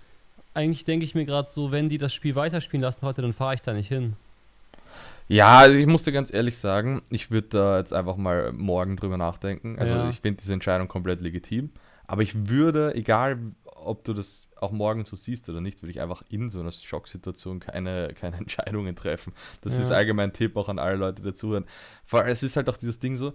eigentlich 0.54 0.84
denke 0.84 1.04
ich 1.04 1.14
mir 1.14 1.24
gerade 1.26 1.50
so, 1.50 1.72
wenn 1.72 1.88
die 1.88 1.98
das 1.98 2.12
Spiel 2.14 2.34
weiterspielen 2.34 2.82
lassen 2.82 3.00
heute, 3.02 3.22
dann 3.22 3.32
fahre 3.32 3.54
ich 3.54 3.62
da 3.62 3.72
nicht 3.74 3.88
hin. 3.88 4.14
Ja, 5.28 5.58
also 5.58 5.76
ich 5.78 5.86
muss 5.86 6.04
dir 6.04 6.12
ganz 6.12 6.32
ehrlich 6.32 6.56
sagen, 6.56 7.02
ich 7.10 7.30
würde 7.30 7.48
da 7.50 7.78
jetzt 7.78 7.92
einfach 7.92 8.16
mal 8.16 8.50
morgen 8.52 8.96
drüber 8.96 9.18
nachdenken. 9.18 9.78
Also 9.78 9.92
Ja. 9.92 10.08
ich 10.10 10.20
finde 10.20 10.40
diese 10.40 10.54
Entscheidung 10.54 10.88
komplett 10.88 11.20
legitim. 11.20 11.70
Aber 12.08 12.22
ich 12.22 12.48
würde, 12.48 12.94
egal 12.96 13.38
ob 13.64 14.02
du 14.02 14.12
das 14.12 14.48
auch 14.56 14.72
morgen 14.72 15.04
so 15.04 15.14
siehst 15.14 15.48
oder 15.48 15.60
nicht, 15.60 15.82
würde 15.82 15.90
ich 15.92 16.00
einfach 16.00 16.22
in 16.28 16.50
so 16.50 16.58
einer 16.58 16.72
Schocksituation 16.72 17.60
keine, 17.60 18.12
keine 18.14 18.36
Entscheidungen 18.38 18.96
treffen. 18.96 19.32
Das 19.60 19.76
Ja. 19.76 19.84
ist 19.84 19.92
allgemein 19.92 20.30
ein 20.30 20.32
Tipp 20.32 20.56
auch 20.56 20.68
an 20.68 20.80
alle 20.80 20.96
Leute, 20.96 21.22
die 21.22 21.28
dazuhören. 21.28 21.64
Vor 22.04 22.20
allem, 22.20 22.28
es 22.30 22.42
ist 22.42 22.56
halt 22.56 22.68
auch 22.68 22.76
dieses 22.76 22.98
Ding 22.98 23.16
so, 23.16 23.34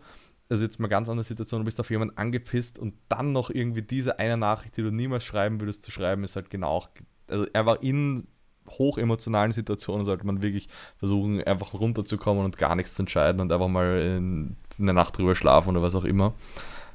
also 0.50 0.63
jetzt 0.63 0.80
mal 0.80 0.89
ganz 0.89 1.08
andere 1.08 1.24
Situation, 1.24 1.62
du 1.62 1.65
bist 1.65 1.80
auf 1.80 1.89
jemanden 1.89 2.18
angepisst 2.18 2.77
und 2.77 2.96
dann 3.08 3.32
noch 3.32 3.50
irgendwie 3.50 3.82
diese 3.84 4.20
eine 4.20 4.36
Nachricht, 4.38 4.75
die 4.75 4.82
du 4.84 4.92
niemals 4.92 5.24
schreiben 5.24 5.62
würdest, 5.62 5.84
zu 5.84 5.92
schreiben, 5.92 6.24
ist 6.25 6.36
halt 6.36 6.50
genau 6.50 6.68
auch, 6.70 6.89
also 7.27 7.48
einfach 7.53 7.82
in 7.82 8.27
hochemotionalen 8.70 9.51
Situationen 9.51 10.06
sollte 10.06 10.25
man 10.25 10.42
wirklich 10.42 10.68
versuchen, 10.98 11.44
einfach 11.44 11.74
runterzukommen 11.74 12.44
und 12.44 12.58
gar 12.58 12.75
nichts 12.75 12.96
zu 12.96 13.03
entscheiden 13.03 13.39
und 13.42 13.51
einfach 13.51 13.68
mal 13.68 14.00
in, 14.00 14.56
eine 14.80 14.94
Nacht 14.94 15.18
drüber 15.18 15.36
schlafen 15.36 15.70
oder 15.70 15.82
was 15.82 15.96
auch 15.96 16.06
immer. 16.06 16.34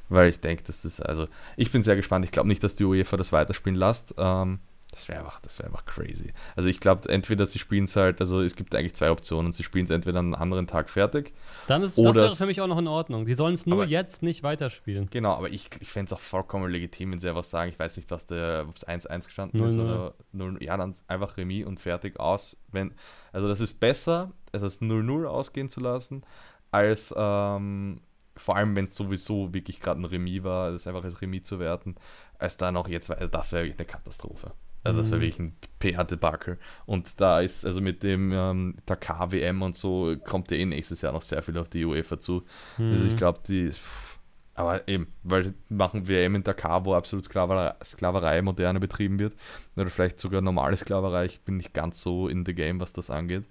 Weil 0.08 0.28
ich 0.30 0.40
denke, 0.40 0.62
dass 0.64 0.82
das, 0.82 1.00
also 1.00 1.26
ich 1.56 1.70
bin 1.70 1.82
sehr 1.82 1.96
gespannt. 1.96 2.24
Ich 2.24 2.30
glaube 2.30 2.48
nicht, 2.48 2.62
dass 2.62 2.74
die 2.76 2.84
UEFA 2.84 3.16
das 3.16 3.32
weiterspielen 3.32 3.78
lässt. 3.78 4.14
Ähm, 4.16 4.60
das 4.90 5.06
wäre 5.06 5.18
einfach, 5.18 5.38
das 5.40 5.58
wäre 5.58 5.68
einfach 5.68 5.84
crazy. 5.84 6.32
Also 6.56 6.70
ich 6.70 6.80
glaube, 6.80 7.06
entweder 7.10 7.44
sie 7.44 7.58
spielen 7.58 7.84
es 7.84 7.94
halt, 7.94 8.22
also 8.22 8.40
es 8.40 8.56
gibt 8.56 8.74
eigentlich 8.74 8.94
zwei 8.94 9.10
Optionen. 9.10 9.52
Sie 9.52 9.62
spielen 9.62 9.84
es 9.84 9.90
entweder 9.90 10.20
an 10.20 10.32
einem 10.32 10.42
anderen 10.42 10.66
Tag 10.66 10.88
fertig. 10.88 11.34
Dann 11.66 11.82
ist 11.82 11.98
das 11.98 12.06
Oder 12.06 12.14
wäre 12.22 12.32
es- 12.32 12.38
für 12.38 12.46
mich 12.46 12.62
auch 12.62 12.66
noch 12.68 12.78
in 12.78 12.86
Ordnung. 12.88 13.26
Die 13.26 13.34
sollen 13.34 13.52
es 13.52 13.66
nur 13.66 13.82
Aber- 13.82 13.90
jetzt 13.90 14.22
nicht 14.22 14.42
weiterspielen. 14.42 15.08
Genau, 15.10 15.34
aber 15.34 15.50
ich, 15.50 15.68
ich 15.80 15.90
fände 15.90 16.06
es 16.08 16.12
auch 16.14 16.20
vollkommen 16.20 16.70
legitim, 16.72 17.12
wenn 17.12 17.18
sie 17.18 17.28
einfach 17.28 17.44
sagen, 17.44 17.68
ich 17.70 17.78
weiß 17.78 17.98
nicht, 17.98 18.10
was 18.10 18.26
der, 18.26 18.64
ob 18.66 18.76
es 18.76 18.88
1-1 18.88 19.26
gestanden 19.26 19.62
ist 19.62 19.74
0-0. 19.74 19.80
oder 19.82 20.14
0 20.32 20.62
Ja, 20.64 20.78
dann 20.78 20.94
einfach 21.06 21.36
Remis 21.36 21.66
und 21.66 21.80
fertig 21.80 22.18
aus. 22.18 22.56
Wenn, 22.72 22.94
also 23.30 23.46
das 23.46 23.60
ist 23.60 23.78
besser, 23.80 24.32
es 24.52 24.80
0-0 24.80 25.26
ausgehen 25.26 25.68
zu 25.68 25.80
lassen, 25.80 26.22
als 26.70 27.14
ähm, 27.14 28.00
vor 28.38 28.56
allem, 28.56 28.76
wenn 28.76 28.86
es 28.86 28.94
sowieso 28.94 29.52
wirklich 29.54 29.80
gerade 29.80 30.00
ein 30.00 30.04
Remis 30.06 30.42
war, 30.44 30.70
das 30.72 30.86
einfach 30.86 31.04
als 31.04 31.20
Remis 31.20 31.44
zu 31.44 31.58
werten, 31.60 31.96
als 32.38 32.56
dann 32.56 32.76
auch 32.76 32.88
jetzt, 32.88 33.10
also 33.10 33.28
das 33.28 33.52
wäre 33.52 33.64
wirklich 33.64 33.78
eine 33.80 33.86
Katastrophe. 33.86 34.52
Also 34.84 35.00
das 35.00 35.10
wäre 35.10 35.18
Mhm. 35.18 35.22
wirklich 35.24 35.38
ein 35.40 35.56
PR-Debakel. 35.80 36.58
Und 36.86 37.20
da 37.20 37.40
ist, 37.40 37.66
also 37.66 37.80
mit 37.80 38.02
dem 38.02 38.32
ähm, 38.32 38.76
Dakar 38.86 39.32
WM 39.32 39.60
und 39.62 39.74
so, 39.76 40.16
kommt 40.24 40.50
ja 40.50 40.56
eh 40.56 40.64
nächstes 40.64 41.02
Jahr 41.02 41.12
noch 41.12 41.22
sehr 41.22 41.42
viel 41.42 41.58
auf 41.58 41.68
die 41.68 41.84
UEFA 41.84 42.20
zu. 42.20 42.44
Also 42.90 43.04
ich 43.04 43.12
Mhm. 43.12 43.16
glaube, 43.16 43.40
die. 43.46 43.70
pff, 43.70 44.18
Aber 44.54 44.88
eben, 44.88 45.06
weil 45.22 45.54
machen 45.68 46.08
WM 46.08 46.34
in 46.36 46.42
Dakar, 46.42 46.84
wo 46.84 46.94
absolut 46.94 47.24
Sklaverei, 47.24 47.74
Sklaverei 47.84 48.42
moderne 48.42 48.80
betrieben 48.80 49.18
wird. 49.20 49.36
Oder 49.76 49.88
vielleicht 49.90 50.18
sogar 50.18 50.40
normale 50.40 50.76
Sklaverei. 50.76 51.26
Ich 51.26 51.40
bin 51.42 51.58
nicht 51.58 51.72
ganz 51.74 52.00
so 52.02 52.26
in 52.28 52.44
the 52.44 52.54
game, 52.54 52.80
was 52.80 52.92
das 52.92 53.08
angeht. 53.10 53.44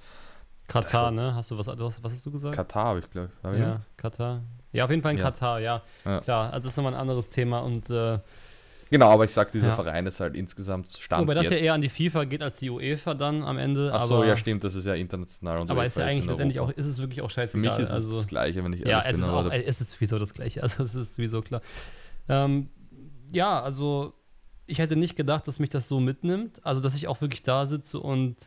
Katar, 0.68 1.12
ne? 1.12 1.34
Hast 1.34 1.52
du 1.52 1.58
was, 1.58 1.68
hast, 1.68 2.04
was 2.04 2.12
hast 2.14 2.26
du 2.26 2.32
gesagt? 2.32 2.56
Katar 2.56 2.84
habe 2.86 3.00
ich, 3.00 3.10
glaube 3.10 3.30
ich. 3.30 3.52
Ich 3.54 3.60
ja, 3.60 3.76
nicht? 3.76 3.88
Katar. 3.98 4.42
Ja, 4.72 4.84
auf 4.86 4.90
jeden 4.90 5.02
Fall 5.02 5.14
in 5.14 5.18
Ja. 5.18 5.24
Katar, 5.26 5.60
ja. 5.60 5.82
Ja. 6.06 6.20
Klar, 6.22 6.54
also 6.54 6.66
das 6.68 6.74
ist 6.74 6.78
nochmal 6.78 6.94
ein 6.94 7.00
anderes 7.00 7.30
Thema 7.30 7.60
und 7.60 7.90
äh, 7.90 8.20
Genau, 8.90 9.10
aber 9.10 9.26
ich 9.26 9.32
sag, 9.32 9.52
dieser 9.52 9.68
Ja. 9.68 9.74
Verein 9.74 10.06
ist 10.06 10.22
halt 10.22 10.34
insgesamt 10.36 10.88
Stand 10.90 11.24
Wobei 11.24 11.34
das 11.34 11.50
ja 11.50 11.58
eher 11.58 11.74
an 11.74 11.82
die 11.82 11.90
FIFA 11.90 12.24
geht 12.24 12.42
als 12.42 12.60
die 12.60 12.70
UEFA 12.70 13.16
dann 13.16 13.44
am 13.44 13.58
Ende. 13.58 13.92
Ach 13.94 14.06
so, 14.06 14.16
aber, 14.16 14.26
ja 14.28 14.38
stimmt, 14.38 14.64
das 14.64 14.76
ist 14.76 14.86
ja 14.86 14.94
international. 14.94 15.60
Und 15.60 15.70
Aber 15.70 15.82
UEFA 15.82 15.86
ist 15.88 15.98
ja 15.98 16.06
eigentlich 16.06 16.26
letztendlich 16.26 16.60
auch, 16.62 16.68
Europa. 16.68 16.80
ist 16.80 16.88
es 16.88 16.98
wirklich 17.00 17.22
auch 17.22 17.28
Für 17.30 17.34
scheißegal. 17.42 17.60
mich 17.70 17.80
ist 17.84 17.90
es 17.90 17.94
also, 17.94 18.16
das 18.16 18.28
Gleiche, 18.28 18.64
wenn 18.64 18.72
ich 18.72 18.80
Ja, 18.80 19.02
ehrlich 19.02 19.06
es 19.08 19.18
bin. 19.18 19.26
ist, 19.26 19.30
auch, 19.30 19.52
es 19.52 19.82
ist 19.82 19.92
sowieso 19.92 20.20
das 20.20 20.34
Gleiche. 20.34 20.62
Also, 20.64 20.84
es 20.84 20.96
ist 20.96 21.16
sowieso 21.16 21.42
klar. 21.42 21.62
Ähm, 22.30 22.70
ja, 23.34 23.62
also, 23.62 24.14
ich 24.68 24.80
hätte 24.80 24.96
nicht 24.96 25.18
gedacht, 25.18 25.48
dass 25.50 25.60
mich 25.60 25.70
das 25.70 25.90
so 25.90 26.00
mitnimmt. 26.00 26.66
Also, 26.66 26.80
dass 26.80 26.96
ich 26.96 27.10
auch 27.10 27.20
wirklich 27.20 27.44
da 27.44 27.66
sitze 27.66 28.00
und, 28.00 28.38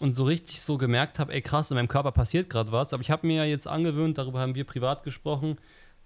und 0.00 0.14
so 0.16 0.24
richtig 0.24 0.60
so 0.60 0.76
gemerkt 0.78 1.18
habe, 1.18 1.32
ey, 1.32 1.40
krass, 1.40 1.70
in 1.70 1.76
meinem 1.76 1.88
Körper 1.88 2.12
passiert 2.12 2.50
gerade 2.50 2.72
was. 2.72 2.92
Aber 2.92 3.00
ich 3.00 3.10
habe 3.10 3.26
mir 3.26 3.36
ja 3.36 3.44
jetzt 3.44 3.66
angewöhnt, 3.66 4.18
darüber 4.18 4.40
haben 4.40 4.54
wir 4.54 4.64
privat 4.64 5.04
gesprochen. 5.04 5.58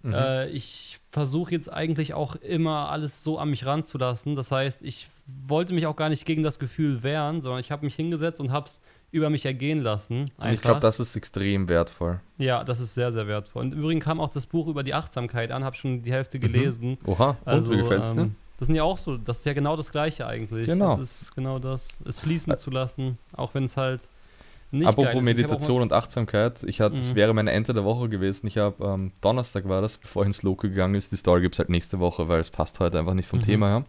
Mhm. 0.02 0.14
Äh, 0.14 0.48
ich 0.50 1.00
versuche 1.10 1.52
jetzt 1.52 1.72
eigentlich 1.72 2.14
auch 2.14 2.36
immer 2.36 2.90
alles 2.90 3.24
so 3.24 3.38
an 3.38 3.50
mich 3.50 3.66
ranzulassen. 3.66 4.36
Das 4.36 4.50
heißt, 4.52 4.82
ich 4.82 5.08
wollte 5.46 5.74
mich 5.74 5.86
auch 5.86 5.96
gar 5.96 6.08
nicht 6.08 6.24
gegen 6.26 6.42
das 6.42 6.58
Gefühl 6.58 7.02
wehren, 7.02 7.40
sondern 7.40 7.60
ich 7.60 7.70
habe 7.70 7.84
mich 7.84 7.94
hingesetzt 7.94 8.40
und 8.40 8.52
habe 8.52 8.66
es 8.66 8.80
über 9.10 9.30
mich 9.30 9.46
ergehen 9.46 9.80
lassen. 9.80 10.30
Und 10.36 10.52
ich 10.52 10.60
glaube, 10.60 10.80
das 10.80 11.00
ist 11.00 11.16
extrem 11.16 11.68
wertvoll. 11.68 12.20
Ja, 12.36 12.62
das 12.62 12.78
ist 12.78 12.94
sehr, 12.94 13.10
sehr 13.10 13.26
wertvoll. 13.26 13.62
Und 13.62 13.72
im 13.72 13.80
Übrigen 13.80 14.00
kam 14.00 14.20
auch 14.20 14.28
das 14.28 14.46
Buch 14.46 14.66
über 14.68 14.82
die 14.82 14.92
Achtsamkeit 14.94 15.50
an, 15.50 15.64
habe 15.64 15.76
schon 15.76 16.02
die 16.02 16.12
Hälfte 16.12 16.38
gelesen. 16.38 16.98
Oha, 17.06 17.36
Also, 17.44 17.70
und 17.70 17.78
wie 17.78 17.80
gefällt's 17.82 18.12
dir? 18.12 18.20
ähm, 18.22 18.36
das 18.58 18.66
sind 18.66 18.74
ja 18.74 18.82
auch 18.82 18.98
so, 18.98 19.16
das 19.16 19.38
ist 19.38 19.46
ja 19.46 19.52
genau 19.54 19.76
das 19.76 19.90
Gleiche 19.90 20.26
eigentlich. 20.26 20.66
Genau. 20.66 20.96
Das 20.96 21.22
ist 21.22 21.34
genau 21.34 21.58
das, 21.58 21.98
es 22.04 22.20
fließen 22.20 22.56
zu 22.58 22.70
lassen, 22.70 23.18
auch 23.32 23.54
wenn 23.54 23.64
es 23.64 23.76
halt 23.76 24.08
nicht 24.70 24.86
Apropos 24.86 25.22
Meditation 25.22 25.80
und 25.80 25.94
Achtsamkeit, 25.94 26.62
ich 26.64 26.82
hatte, 26.82 26.96
das 26.96 27.12
Mhm. 27.12 27.16
wäre 27.16 27.32
meine 27.32 27.52
Ende 27.52 27.72
der 27.72 27.84
Woche 27.84 28.10
gewesen. 28.10 28.46
Ich 28.48 28.58
habe 28.58 28.84
ähm, 28.84 29.12
Donnerstag 29.22 29.66
war 29.66 29.80
das, 29.80 29.96
bevor 29.96 30.24
ich 30.24 30.26
ins 30.26 30.42
Loco 30.42 30.68
gegangen 30.68 30.94
ist. 30.94 31.10
Die 31.10 31.16
Story 31.16 31.40
gibt 31.40 31.54
es 31.54 31.58
halt 31.58 31.70
nächste 31.70 31.98
Woche, 32.00 32.28
weil 32.28 32.40
es 32.40 32.50
passt 32.50 32.78
heute 32.78 32.98
einfach 32.98 33.14
nicht 33.14 33.28
vom 33.28 33.38
Mhm. 33.38 33.44
Thema 33.44 33.68
her. 33.68 33.84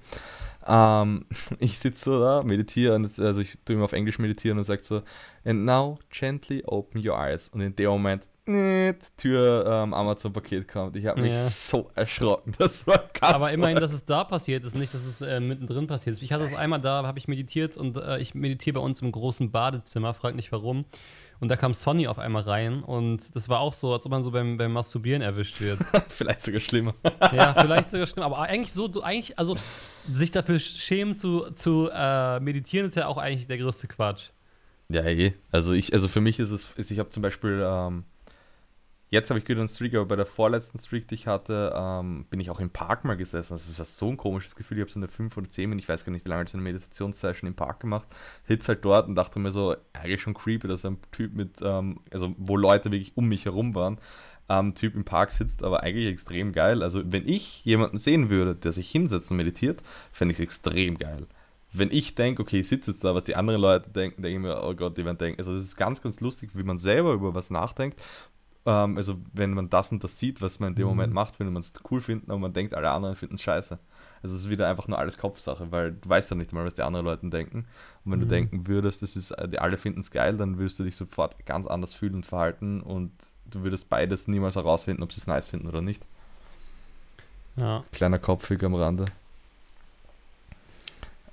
Ähm, 0.65 1.25
ich 1.59 1.79
sitze 1.79 2.05
so 2.05 2.19
da, 2.21 2.43
meditiere, 2.43 2.95
also 2.95 3.41
ich 3.41 3.57
tue 3.65 3.75
immer 3.75 3.85
auf 3.85 3.93
Englisch 3.93 4.19
meditieren 4.19 4.57
und 4.57 4.63
sagt 4.63 4.85
so, 4.85 5.01
and 5.43 5.65
now 5.65 5.99
gently 6.09 6.63
open 6.65 7.05
your 7.05 7.17
eyes. 7.19 7.49
Und 7.49 7.59
in 7.61 7.75
dem 7.75 7.89
Moment, 7.89 8.23
nicht, 8.49 9.17
Tür 9.17 9.65
ähm, 9.67 9.93
Amazon-Paket 9.93 10.67
kommt. 10.67 10.95
Ich 10.95 11.05
habe 11.05 11.21
mich 11.21 11.31
Ja. 11.31 11.49
so 11.49 11.89
erschrocken. 11.95 12.53
Das 12.59 12.85
war 12.87 12.97
ganz 13.19 13.33
Aber 13.33 13.51
immerhin, 13.51 13.77
dass 13.77 13.93
es 13.93 14.05
da 14.05 14.23
passiert 14.23 14.63
ist, 14.63 14.75
nicht, 14.75 14.93
dass 14.93 15.05
es 15.05 15.21
äh, 15.21 15.39
mittendrin 15.39 15.87
passiert 15.87 16.15
ist. 16.15 16.21
Ich 16.23 16.33
hatte 16.33 16.45
es 16.45 16.53
einmal 16.53 16.81
da, 16.81 17.03
habe 17.03 17.17
ich 17.19 17.27
meditiert 17.27 17.77
und 17.77 17.97
äh, 17.97 18.19
ich 18.19 18.33
meditiere 18.35 18.75
bei 18.75 18.81
uns 18.81 19.01
im 19.01 19.11
großen 19.11 19.51
Badezimmer, 19.51 20.13
frag 20.13 20.35
nicht 20.35 20.51
warum. 20.51 20.85
Und 21.39 21.47
da 21.49 21.55
kam 21.55 21.73
Sonny 21.73 22.07
auf 22.09 22.19
einmal 22.19 22.41
rein 22.41 22.83
und 22.83 23.33
das 23.33 23.47
war 23.47 23.59
auch 23.61 23.73
so, 23.73 23.93
als 23.93 24.05
ob 24.05 24.11
man 24.11 24.23
so 24.23 24.31
beim, 24.31 24.57
beim 24.57 24.73
Masturbieren 24.73 25.21
erwischt 25.21 25.61
wird. 25.61 25.79
vielleicht 26.09 26.41
sogar 26.41 26.59
schlimmer. 26.59 26.93
ja, 27.31 27.53
vielleicht 27.57 27.89
sogar 27.89 28.07
schlimm, 28.07 28.25
aber 28.25 28.39
eigentlich 28.39 28.73
so, 28.73 28.89
du, 28.89 29.01
eigentlich, 29.03 29.39
also 29.39 29.55
sich 30.11 30.31
dafür 30.31 30.59
schämen 30.59 31.15
zu, 31.15 31.49
zu 31.51 31.89
äh, 31.93 32.41
meditieren 32.41 32.87
ist 32.87 32.95
ja 32.95 33.07
auch 33.07 33.17
eigentlich 33.17 33.47
der 33.47 33.57
größte 33.57 33.87
Quatsch. 33.87 34.31
Ja, 34.89 35.05
eh. 35.05 35.33
Also 35.51 35.71
ich, 35.71 35.93
also 35.93 36.07
für 36.09 36.19
mich 36.19 36.39
ist 36.39 36.51
es, 36.51 36.71
ist, 36.75 36.91
ich 36.91 36.99
habe 36.99 37.09
zum 37.09 37.21
Beispiel, 37.23 37.63
ähm, 37.65 38.03
jetzt 39.09 39.29
habe 39.29 39.39
ich 39.39 39.47
wieder 39.47 39.59
einen 39.59 39.67
Streak, 39.67 39.95
aber 39.95 40.05
bei 40.05 40.15
der 40.15 40.25
vorletzten 40.25 40.77
Streak, 40.77 41.07
die 41.07 41.15
ich 41.15 41.27
hatte, 41.27 41.73
ähm, 41.75 42.25
bin 42.29 42.39
ich 42.39 42.49
auch 42.49 42.59
im 42.59 42.69
Park 42.69 43.05
mal 43.05 43.17
gesessen. 43.17 43.53
Also 43.53 43.69
das 43.69 43.79
ist 43.79 43.97
so 43.97 44.09
ein 44.09 44.17
komisches 44.17 44.55
Gefühl. 44.55 44.77
Ich 44.77 44.81
habe 44.81 44.91
so 44.91 44.99
eine 44.99 45.07
5 45.07 45.35
oder 45.35 45.49
10 45.49 45.69
Minuten, 45.69 45.83
ich 45.83 45.89
weiß 45.89 46.05
gar 46.05 46.11
nicht, 46.11 46.25
wie 46.25 46.29
lange, 46.29 46.47
so 46.47 46.57
eine 46.57 46.63
Meditationssession 46.63 47.47
im 47.47 47.55
Park 47.55 47.79
gemacht. 47.79 48.07
Hitz 48.45 48.67
halt 48.67 48.85
dort 48.85 49.07
und 49.07 49.15
dachte 49.15 49.39
mir 49.39 49.51
so, 49.51 49.75
eigentlich 49.93 50.21
schon 50.21 50.33
creepy, 50.33 50.67
dass 50.67 50.85
ein 50.85 50.97
Typ 51.11 51.33
mit, 51.33 51.59
ähm, 51.61 51.99
also 52.13 52.35
wo 52.37 52.55
Leute 52.55 52.91
wirklich 52.91 53.17
um 53.17 53.27
mich 53.27 53.45
herum 53.45 53.75
waren, 53.75 53.97
ähm, 54.47 54.75
Typ 54.75 54.95
im 54.95 55.05
Park 55.05 55.31
sitzt, 55.31 55.63
aber 55.63 55.83
eigentlich 55.83 56.07
extrem 56.07 56.53
geil. 56.53 56.83
Also 56.83 57.01
wenn 57.05 57.27
ich 57.27 57.63
jemanden 57.65 57.97
sehen 57.97 58.29
würde, 58.29 58.55
der 58.55 58.73
sich 58.73 58.89
hinsetzt 58.89 59.31
und 59.31 59.37
meditiert, 59.37 59.81
fände 60.11 60.33
ich 60.33 60.39
es 60.39 60.43
extrem 60.43 60.97
geil 60.97 61.27
wenn 61.71 61.91
ich 61.91 62.15
denke, 62.15 62.41
okay, 62.41 62.61
ich 62.61 62.67
sitze 62.67 62.91
jetzt 62.91 63.03
da, 63.03 63.13
was 63.13 63.25
die 63.25 63.35
anderen 63.35 63.61
Leute 63.61 63.89
denken, 63.89 64.23
denke 64.23 64.37
ich 64.37 64.41
mir, 64.41 64.63
oh 64.63 64.73
Gott, 64.73 64.97
die 64.97 65.05
werden 65.05 65.17
denken. 65.17 65.39
Also 65.39 65.55
das 65.55 65.63
ist 65.63 65.75
ganz, 65.75 66.01
ganz 66.01 66.19
lustig, 66.19 66.51
wie 66.53 66.63
man 66.63 66.79
selber 66.79 67.13
über 67.13 67.35
was 67.35 67.51
nachdenkt. 67.51 68.01
Ähm, 68.69 68.97
also 68.97 69.17
wenn 69.33 69.53
man 69.53 69.69
das 69.69 69.91
und 69.91 70.03
das 70.03 70.19
sieht, 70.19 70.41
was 70.41 70.59
man 70.59 70.69
in 70.69 70.75
dem 70.75 70.87
Mhm. 70.87 70.89
Moment 70.89 71.13
macht, 71.13 71.37
findet 71.37 71.53
man 71.53 71.61
es 71.61 71.73
cool 71.89 72.01
finden, 72.01 72.29
aber 72.31 72.39
man 72.39 72.53
denkt, 72.53 72.73
alle 72.75 72.91
anderen 72.91 73.15
finden 73.15 73.35
es 73.35 73.41
scheiße. 73.41 73.79
Also 74.21 74.35
es 74.35 74.43
ist 74.43 74.49
wieder 74.49 74.69
einfach 74.69 74.87
nur 74.87 74.99
alles 74.99 75.17
Kopfsache, 75.17 75.71
weil 75.71 75.93
du 75.93 76.09
weißt 76.09 76.29
ja 76.31 76.35
nicht 76.35 76.53
mal, 76.53 76.65
was 76.65 76.75
die 76.75 76.81
anderen 76.83 77.05
Leute 77.05 77.29
denken. 77.29 77.65
Und 78.05 78.11
wenn 78.11 78.19
du 78.19 78.25
Mhm. 78.25 78.29
denken 78.29 78.67
würdest, 78.67 79.01
das 79.01 79.15
ist, 79.15 79.33
die 79.47 79.59
alle 79.59 79.77
finden 79.77 80.01
es 80.01 80.11
geil, 80.11 80.37
dann 80.37 80.57
würdest 80.59 80.77
du 80.79 80.83
dich 80.83 80.95
sofort 80.97 81.45
ganz 81.45 81.67
anders 81.67 81.93
fühlen 81.93 82.15
und 82.15 82.25
verhalten 82.25 82.81
und 82.81 83.11
du 83.49 83.63
würdest 83.63 83.89
beides 83.89 84.27
niemals 84.27 84.55
herausfinden, 84.55 85.03
ob 85.03 85.11
sie 85.13 85.21
es 85.21 85.27
nice 85.27 85.47
finden 85.47 85.67
oder 85.67 85.81
nicht. 85.81 86.05
Ja, 87.55 87.83
Kleiner 87.91 88.19
Kopfweg 88.19 88.63
am 88.63 88.73
Rande. 88.75 89.05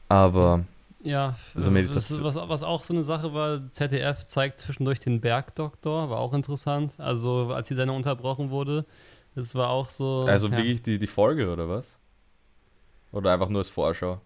Aber 0.09 0.65
ja 1.07 1.37
Also 1.55 1.69
äh, 1.69 1.73
Meditation- 1.73 2.23
das, 2.23 2.37
was, 2.37 2.49
was 2.49 2.63
auch 2.63 2.85
so 2.85 2.93
eine 2.93 3.03
Sache 3.03 3.33
war, 3.33 3.71
ZDF 3.73 4.27
zeigt 4.27 4.59
zwischendurch 4.61 5.01
den 5.01 5.21
Bergdoktor, 5.21 6.11
war 6.11 6.19
auch 6.19 6.35
interessant. 6.35 6.93
Also 6.99 7.53
als 7.53 7.69
die 7.69 7.75
Sendung 7.75 7.97
unterbrochen 7.97 8.51
wurde, 8.51 8.85
das 9.35 9.55
war 9.55 9.71
auch 9.71 9.91
so. 9.91 10.25
Also 10.29 10.49
ja. 10.49 10.57
wirklich 10.57 10.83
die, 10.83 10.99
die 10.99 11.07
Folge 11.07 11.51
oder 11.53 11.69
was? 11.69 11.99
Oder 13.13 13.33
einfach 13.33 13.49
nur 13.49 13.61
als 13.61 13.69
Vorschau? 13.69 14.21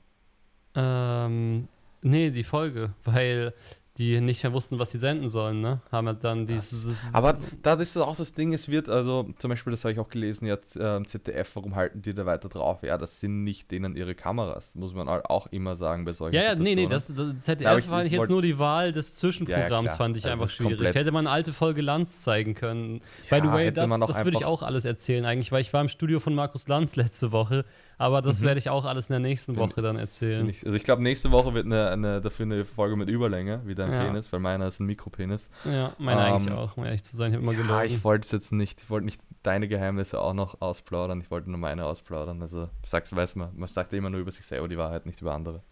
Ähm, 0.75 1.69
nee, 2.03 2.31
die 2.31 2.45
Folge, 2.45 2.93
weil 3.05 3.53
die 4.01 4.21
nicht 4.21 4.43
mehr 4.43 4.53
wussten, 4.55 4.79
was 4.79 4.91
sie 4.91 4.99
senden 4.99 5.29
sollen, 5.29 5.61
ne? 5.61 5.81
Haben 5.93 6.07
halt 6.09 6.25
dann 6.25 6.47
dieses. 6.47 6.99
Aber 7.13 7.37
da 7.63 7.75
ist 7.75 7.97
auch 7.99 8.17
das 8.17 8.33
Ding, 8.35 8.55
es 8.55 8.69
wird, 8.71 8.89
also 8.89 9.29
zum 9.39 9.51
Beispiel, 9.51 9.71
das 9.71 9.85
habe 9.85 9.93
ich 9.93 9.99
auch 10.01 10.09
gelesen, 10.09 10.47
jetzt 10.47 10.77
ähm, 10.81 11.07
ZDF, 11.07 11.55
warum 11.55 11.77
halten 11.77 12.01
die 12.03 12.15
da 12.15 12.25
weiter 12.25 12.49
drauf? 12.49 12.83
Ja, 12.83 12.97
das 12.97 13.21
sind 13.21 13.45
nicht 13.45 13.71
denen 13.71 13.95
ihre 13.97 14.15
Kameras, 14.15 14.75
muss 14.75 14.95
man 14.95 15.09
halt 15.09 15.27
auch 15.27 15.47
immer 15.49 15.77
sagen 15.77 16.05
bei 16.07 16.13
solchen 16.15 16.35
ja, 16.35 16.43
ja, 16.43 16.55
nee, 16.55 16.75
nee, 16.75 16.87
das, 16.87 17.13
das 17.15 17.39
ZDF 17.41 17.65
Ja, 17.71 17.79
ich- 17.79 17.91
war 17.91 18.05
ich 18.05 18.13
jetzt 18.13 18.21
wollt- 18.21 18.31
nur 18.31 18.43
die 18.43 18.59
Wahl 18.59 18.93
des 18.93 19.15
Zwischenprogramms, 19.17 19.85
klar. 19.85 19.97
fand 19.97 20.17
ich 20.17 20.25
Also 20.25 20.33
einfach 20.33 20.49
schwierig. 20.51 20.95
Hätte 20.95 21.13
man 21.13 21.27
eine 21.27 21.35
alte 21.35 21.53
Folge 21.53 21.83
Lanz 21.83 22.21
zeigen 22.21 22.55
können. 22.55 23.03
Ja, 23.31 23.39
By 23.39 23.47
the 23.47 23.53
way, 23.53 23.71
das, 23.71 24.01
das 24.01 24.25
würde 24.25 24.39
ich 24.39 24.45
auch 24.47 24.63
alles 24.63 24.85
erzählen 24.87 25.25
eigentlich, 25.27 25.53
weil 25.53 25.61
ich 25.61 25.73
war 25.73 25.83
im 25.83 25.89
Studio 25.89 26.21
von 26.21 26.35
Markus 26.35 26.67
Lanz 26.69 26.97
letzte 26.97 27.33
Woche, 27.33 27.65
aber 28.01 28.23
das 28.23 28.41
Mhm. 28.41 28.47
werde 28.47 28.59
ich 28.59 28.71
auch 28.71 28.87
alles 28.87 29.11
in 29.11 29.13
der 29.13 29.21
nächsten 29.21 29.57
Woche 29.57 29.83
dann 29.83 29.97
erzählen. 29.97 30.47
Also 30.65 30.75
ich 30.75 30.83
glaube, 30.85 31.03
nächste 31.03 31.31
Woche 31.33 31.53
wird 31.53 31.67
eine, 31.67 31.91
eine, 31.91 32.21
dafür 32.23 32.47
eine 32.47 32.65
Folge 32.65 32.97
mit 32.97 33.11
Überlänge, 33.11 33.61
wie 33.67 33.75
dein 33.75 33.93
Ja. 33.93 33.99
Penis, 34.05 34.33
weil 34.33 34.41
meiner 34.41 34.67
ist 34.67 34.81
ein 34.81 34.87
Mikropenis. 34.87 35.51
ja, 35.65 35.93
meine 35.99 36.27
Ähm, 36.27 36.35
eigentlich 36.35 36.53
auch, 36.55 36.77
um 36.79 36.85
ehrlich 36.85 37.05
zu 37.05 37.15
sein, 37.15 37.31
ich 37.31 37.35
habe 37.37 37.43
immer 37.43 37.53
Ja, 37.53 37.59
gelogen. 37.59 37.85
ich 37.85 38.03
wollte 38.03 38.25
es 38.25 38.33
jetzt 38.33 38.53
nicht, 38.53 38.81
ich 38.83 38.89
wollte 38.89 39.05
nicht 39.05 39.21
deine 39.43 39.69
Geheimnisse 39.69 40.19
auch 40.19 40.33
noch 40.33 40.63
ausplaudern, 40.63 41.21
ich 41.21 41.31
wollte 41.31 41.51
nur 41.51 41.59
meine 41.61 41.85
ausplaudern. 41.85 42.41
Also, 42.41 42.71
sagst, 42.87 43.15
weiß 43.15 43.37
man, 43.37 43.51
man 43.55 43.69
sagt 43.69 43.93
ja 43.93 43.99
immer 43.99 44.09
nur 44.11 44.21
über 44.21 44.31
sich 44.31 44.47
selber 44.47 44.67
die 44.67 44.79
Wahrheit, 44.79 45.05
nicht 45.05 45.21
über 45.21 45.35
andere. 45.35 45.63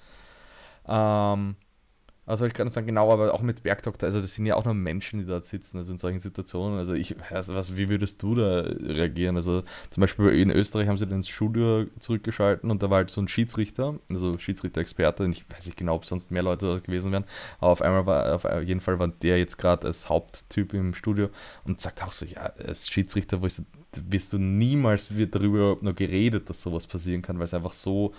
Ähm, 0.86 1.56
also 2.28 2.44
ich 2.44 2.52
kann 2.52 2.66
nur 2.66 2.72
sagen, 2.72 2.86
genau, 2.86 3.10
aber 3.10 3.32
auch 3.32 3.40
mit 3.40 3.62
Bergdoktor, 3.62 4.06
also 4.06 4.20
das 4.20 4.34
sind 4.34 4.44
ja 4.44 4.54
auch 4.54 4.66
nur 4.66 4.74
Menschen, 4.74 5.18
die 5.18 5.24
dort 5.24 5.46
sitzen, 5.46 5.78
also 5.78 5.92
in 5.92 5.98
solchen 5.98 6.20
Situationen. 6.20 6.78
Also 6.78 6.92
ich 6.92 7.16
weiß, 7.18 7.48
was, 7.48 7.78
wie 7.78 7.88
würdest 7.88 8.22
du 8.22 8.34
da 8.34 8.60
reagieren? 8.60 9.36
Also 9.36 9.62
zum 9.90 10.00
Beispiel 10.02 10.28
in 10.28 10.50
Österreich 10.50 10.88
haben 10.88 10.98
sie 10.98 11.06
ins 11.06 11.28
Studio 11.28 11.86
zurückgeschalten 11.98 12.70
und 12.70 12.82
da 12.82 12.90
war 12.90 12.98
halt 12.98 13.10
so 13.10 13.22
ein 13.22 13.28
Schiedsrichter, 13.28 13.94
also 14.10 14.38
Schiedsrichter-Experte, 14.38 15.26
ich 15.30 15.46
weiß 15.50 15.64
nicht 15.64 15.78
genau, 15.78 15.94
ob 15.94 16.04
sonst 16.04 16.30
mehr 16.30 16.42
Leute 16.42 16.66
dort 16.66 16.84
gewesen 16.84 17.12
wären, 17.12 17.24
aber 17.60 17.72
auf 17.72 17.80
einmal 17.80 18.04
war, 18.04 18.34
auf 18.34 18.44
jeden 18.62 18.80
Fall 18.80 18.98
war 18.98 19.08
der 19.08 19.38
jetzt 19.38 19.56
gerade 19.56 19.86
als 19.86 20.10
Haupttyp 20.10 20.74
im 20.74 20.92
Studio 20.92 21.30
und 21.64 21.80
sagt 21.80 22.02
auch 22.02 22.12
so, 22.12 22.26
ja, 22.26 22.52
als 22.62 22.90
Schiedsrichter, 22.90 23.40
wo 23.40 23.46
ich 23.46 23.54
so, 23.54 23.62
wirst 24.06 24.34
du 24.34 24.38
niemals 24.38 25.08
darüber 25.30 25.58
überhaupt 25.58 25.82
nur 25.82 25.94
geredet, 25.94 26.50
dass 26.50 26.60
sowas 26.60 26.86
passieren 26.86 27.22
kann, 27.22 27.38
weil 27.38 27.46
es 27.46 27.54
einfach 27.54 27.72
so, 27.72 28.12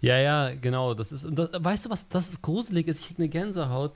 Ja, 0.00 0.18
ja, 0.18 0.54
genau. 0.54 0.94
Das 0.94 1.12
ist, 1.12 1.26
das, 1.30 1.50
weißt 1.52 1.86
du, 1.86 1.90
was 1.90 2.08
das 2.08 2.28
ist 2.30 2.42
gruselig 2.42 2.88
ist? 2.88 3.00
Ich 3.00 3.06
krieg 3.08 3.18
eine 3.18 3.28
Gänsehaut. 3.28 3.92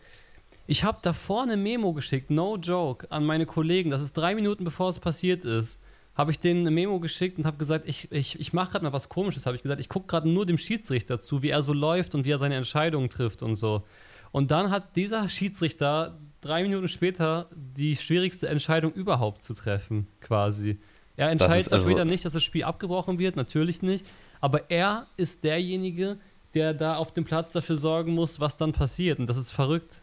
Ich 0.66 0.84
habe 0.84 0.98
davor 1.02 1.42
eine 1.42 1.56
Memo 1.56 1.92
geschickt, 1.92 2.30
no 2.30 2.56
joke, 2.56 3.10
an 3.10 3.24
meine 3.24 3.46
Kollegen. 3.46 3.90
Das 3.90 4.02
ist 4.02 4.12
drei 4.16 4.34
Minuten 4.34 4.64
bevor 4.64 4.88
es 4.88 4.98
passiert 4.98 5.44
ist. 5.44 5.78
Habe 6.14 6.30
ich 6.30 6.38
denen 6.38 6.60
eine 6.60 6.70
Memo 6.70 7.00
geschickt 7.00 7.38
und 7.38 7.46
habe 7.46 7.56
gesagt, 7.56 7.88
ich, 7.88 8.10
ich, 8.12 8.38
ich 8.38 8.52
mache 8.52 8.72
gerade 8.72 8.84
mal 8.84 8.92
was 8.92 9.08
Komisches. 9.08 9.46
Habe 9.46 9.56
ich 9.56 9.62
gesagt, 9.62 9.80
ich 9.80 9.88
gucke 9.88 10.06
gerade 10.06 10.28
nur 10.28 10.46
dem 10.46 10.58
Schiedsrichter 10.58 11.20
zu, 11.20 11.42
wie 11.42 11.50
er 11.50 11.62
so 11.62 11.72
läuft 11.72 12.14
und 12.14 12.24
wie 12.24 12.30
er 12.30 12.38
seine 12.38 12.56
Entscheidungen 12.56 13.08
trifft 13.10 13.42
und 13.42 13.56
so. 13.56 13.84
Und 14.32 14.50
dann 14.50 14.70
hat 14.70 14.96
dieser 14.96 15.28
Schiedsrichter 15.28 16.18
drei 16.40 16.62
Minuten 16.62 16.88
später 16.88 17.48
die 17.54 17.96
schwierigste 17.96 18.48
Entscheidung 18.48 18.92
überhaupt 18.92 19.42
zu 19.42 19.54
treffen, 19.54 20.06
quasi. 20.20 20.78
Er 21.16 21.30
entscheidet 21.30 21.72
also- 21.72 21.88
wieder 21.88 22.04
nicht, 22.04 22.24
dass 22.24 22.32
das 22.32 22.42
Spiel 22.42 22.64
abgebrochen 22.64 23.18
wird, 23.18 23.36
natürlich 23.36 23.82
nicht. 23.82 24.06
Aber 24.40 24.70
er 24.70 25.06
ist 25.16 25.44
derjenige, 25.44 26.18
der 26.54 26.74
da 26.74 26.96
auf 26.96 27.12
dem 27.12 27.24
Platz 27.24 27.52
dafür 27.52 27.76
sorgen 27.76 28.12
muss, 28.12 28.40
was 28.40 28.56
dann 28.56 28.72
passiert. 28.72 29.18
Und 29.18 29.26
das 29.26 29.36
ist 29.36 29.50
verrückt. 29.50 30.00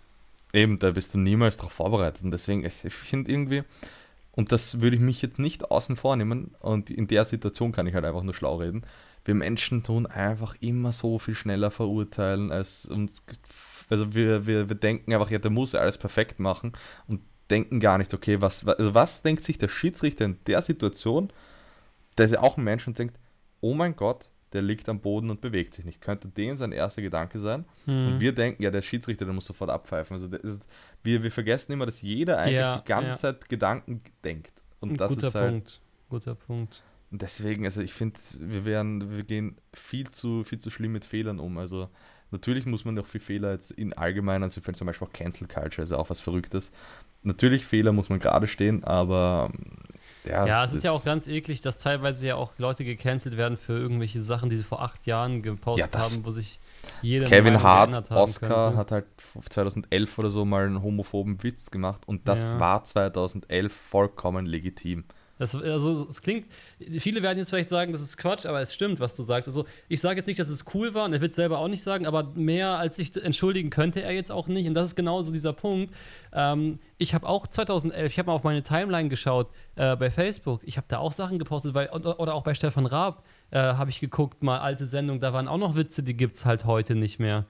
Eben, 0.54 0.80
da 0.80 0.91
bist 0.91 1.13
du 1.13 1.17
niemals 1.17 1.58
darauf 1.58 1.73
vorbereitet. 1.73 2.23
Und 2.23 2.32
deswegen, 2.32 2.63
ich, 2.65 2.76
finde 2.76 3.32
irgendwie, 3.32 3.63
und 4.32 4.52
das 4.52 4.80
würde 4.82 4.95
ich 4.95 5.02
mich 5.02 5.21
jetzt 5.21 5.39
nicht 5.39 5.69
außen 5.71 5.95
vor 5.95 6.15
nehmen, 6.15 6.56
und 6.60 6.89
in 6.89 7.08
der 7.08 7.26
Situation 7.26 7.71
kann 7.71 7.88
ich 7.88 7.95
halt 7.95 8.06
einfach 8.06 8.23
nur 8.23 8.34
schlau 8.34 8.58
reden. 8.58 8.84
Wir 9.26 9.36
Menschen 9.36 9.84
tun 9.84 10.06
einfach 10.06 10.56
immer 10.62 10.93
so 10.93 11.19
viel 11.19 11.36
schneller 11.36 11.69
verurteilen, 11.69 12.52
als 12.52 12.86
uns. 12.86 13.23
Also 13.89 14.13
wir, 14.13 14.47
wir, 14.47 14.69
wir 14.69 14.76
denken 14.76 15.13
einfach, 15.13 15.32
ja, 15.32 15.39
der 15.39 15.52
muss 15.52 15.76
alles 15.76 15.97
perfekt 15.97 16.39
machen 16.39 16.73
und 17.08 17.21
denken 17.50 17.80
gar 17.80 17.97
nicht, 17.97 18.13
okay, 18.13 18.41
was, 18.41 18.65
also 18.67 18.93
was 18.93 19.21
denkt 19.21 19.43
sich 19.43 19.58
der 19.58 19.69
Schiedsrichter 19.69 20.26
in 20.26 20.38
der 20.47 20.62
Situation, 20.62 21.32
der 22.17 22.26
ist 22.26 22.34
ja 22.34 22.41
auch 22.41 22.58
ein 22.58 22.63
Mensch 22.63 22.88
und 22.88 23.00
denkt, 23.00 23.17
oh 23.62 23.74
mein 23.74 23.96
Gott, 23.96 24.30
der 24.54 24.62
liegt 24.62 24.88
am 24.88 25.00
Boden 25.00 25.30
und 25.30 25.41
bewegt 25.41 25.74
sich 25.74 25.86
nicht. 25.86 26.02
Könnte 26.02 26.28
den 26.30 26.56
sein 26.58 26.72
erster 26.72 27.02
Gedanke 27.02 27.39
sein. 27.39 27.65
Hm. 27.86 28.13
Und 28.13 28.20
wir 28.20 28.34
denken, 28.34 28.63
ja, 28.63 28.72
der 28.72 28.82
Schiedsrichter, 28.82 29.26
der 29.26 29.34
muss 29.34 29.46
sofort 29.46 29.70
abpfeifen. 29.70 30.15
Also 30.15 30.28
ist, 30.28 30.65
wir, 31.04 31.22
wir 31.24 31.32
vergessen 31.32 31.74
immer, 31.74 31.86
dass 31.86 32.02
jeder 32.02 32.39
eigentlich 32.39 32.56
Ja, 32.56 32.78
die 32.78 32.88
ganze 32.88 33.12
ja. 33.12 33.17
Zeit 33.17 33.50
Gedanken 33.50 34.02
denkt. 34.24 34.54
Und 34.80 34.91
Ein 34.91 34.98
das 34.98 35.13
guter 35.15 35.28
ist 35.28 35.36
halt. 35.36 35.52
Punkt. 35.52 35.82
Guter 36.10 36.36
Punkt. 36.36 36.84
Und 37.12 37.22
deswegen, 37.22 37.65
also 37.65 37.82
ich 37.82 37.93
finde, 37.93 38.20
wir 38.39 38.65
werden, 38.65 39.15
wir 39.15 39.24
gehen 39.24 39.58
viel 39.74 40.10
zu, 40.10 40.43
viel 40.43 40.60
zu 40.60 40.70
schlimm 40.70 40.93
mit 40.93 41.06
Fehlern 41.06 41.39
um. 41.39 41.58
Also 41.58 41.89
natürlich 42.32 42.65
muss 42.65 42.86
man 42.86 42.98
auch 43.00 43.06
für 43.06 43.20
Fehler 43.20 43.52
jetzt 43.52 43.72
in 43.72 43.93
allgemein, 43.93 44.43
also 44.43 44.62
ich 44.62 44.76
zum 44.76 44.88
Beispiel 44.88 45.08
auch 45.08 45.13
Cancel 45.13 45.48
Culture 45.48 45.88
ja 45.88 45.98
auch 45.98 46.10
was 46.10 46.22
Verrücktes. 46.22 46.72
Natürlich 47.24 47.65
Fehler 47.65 47.93
muss 47.93 48.10
man 48.10 48.20
gerade 48.20 48.48
stehen, 48.48 48.84
aber 48.84 49.52
ähm, 49.54 49.78
ja, 50.28 50.46
Ja, 50.48 50.63
es 50.66 50.74
ist 50.74 50.84
ja 50.84 50.92
auch 50.92 51.04
ganz 51.04 51.28
eklig, 51.28 51.62
dass 51.62 51.78
teilweise 51.78 52.28
ja 52.28 52.36
auch 52.36 52.54
Leute 52.58 52.84
gecancelt 52.86 53.38
werden 53.38 53.58
für 53.58 53.74
irgendwelche 53.74 54.22
Sachen, 54.22 54.50
die 54.50 54.58
sie 54.58 54.63
vor 54.63 54.82
acht 54.82 55.06
Jahren 55.08 55.42
gepostet 55.42 55.94
Ja, 55.94 56.00
haben, 56.00 56.26
wo 56.26 56.32
sich 56.32 56.60
jede 57.02 57.26
Kevin 57.26 57.62
Hart, 57.62 58.12
Oscar, 58.12 58.48
könnte. 58.68 58.78
hat 58.78 58.92
halt 58.92 59.06
2011 59.50 60.18
oder 60.20 60.30
so 60.30 60.46
mal 60.46 60.66
einen 60.66 60.82
homophoben 60.82 61.44
Witz 61.44 61.72
gemacht 61.72 62.08
und 62.08 62.28
das 62.28 62.54
Ja. 62.54 62.60
war 62.60 62.84
2011 62.84 63.74
vollkommen 63.74 64.46
legitim. 64.46 65.06
Das, 65.39 65.56
also, 65.56 66.08
es 66.10 66.21
klingt, 66.21 66.47
viele 67.00 67.21
werden 67.21 67.38
jetzt 67.38 67.50
vielleicht 67.50 67.69
sagen, 67.69 67.91
das 67.91 68.02
ist 68.02 68.17
Quatsch, 68.17 68.45
aber 68.45 68.62
es 68.62 68.73
stimmt, 68.73 69.00
was 69.00 69.15
du 69.15 69.23
sagst. 69.23 69.47
Also, 69.47 69.65
ich 69.88 70.02
sage 70.02 70.17
jetzt 70.17 70.28
nicht, 70.28 70.39
dass 70.39 70.50
es 70.50 70.65
cool 70.73 70.93
war 70.93 71.06
und 71.06 71.13
er 71.13 71.21
wird 71.21 71.36
selber 71.36 71.60
auch 71.60 71.67
nicht 71.67 71.84
sagen, 71.84 72.06
aber 72.06 72.23
mehr 72.36 72.78
als 72.78 72.97
sich 72.97 73.15
entschuldigen 73.15 73.69
könnte 73.69 74.02
er 74.02 74.12
jetzt 74.12 74.32
auch 74.32 74.47
nicht. 74.47 74.67
Und 74.67 74.73
das 74.73 74.89
ist 74.89 74.95
genauso 74.95 75.32
dieser 75.32 75.54
Punkt. 75.54 75.93
Ähm, 76.34 76.80
ich 76.97 77.13
habe 77.13 77.28
auch 77.28 77.47
2011, 77.47 78.12
ich 78.12 78.19
habe 78.19 78.28
mal 78.28 78.34
auf 78.34 78.43
meine 78.43 78.63
Timeline 78.63 79.10
geschaut 79.10 79.50
äh, 79.76 79.95
bei 79.95 80.10
Facebook. 80.10 80.62
Ich 80.63 80.78
habe 80.78 80.88
da 80.89 80.97
auch 80.97 81.13
Sachen 81.13 81.39
gepostet, 81.39 81.73
weil, 81.73 81.89
oder, 81.89 82.34
auch 82.34 82.43
bei 82.43 82.54
Stefan 82.54 82.86
Raab 82.86 83.23
äh, 83.52 83.60
habe 83.60 83.89
ich 83.89 84.00
geguckt, 84.00 84.41
mal 84.43 84.60
alte 84.60 84.86
Sendungen, 84.86 85.21
da 85.21 85.34
waren 85.34 85.47
auch 85.47 85.58
noch 85.58 85.76
Witze, 85.76 86.04
die 86.04 86.15
gibt 86.15 86.36
es 86.36 86.45
halt 86.45 86.65
heute 86.65 86.95
nicht 86.95 87.19
mehr. 87.19 87.45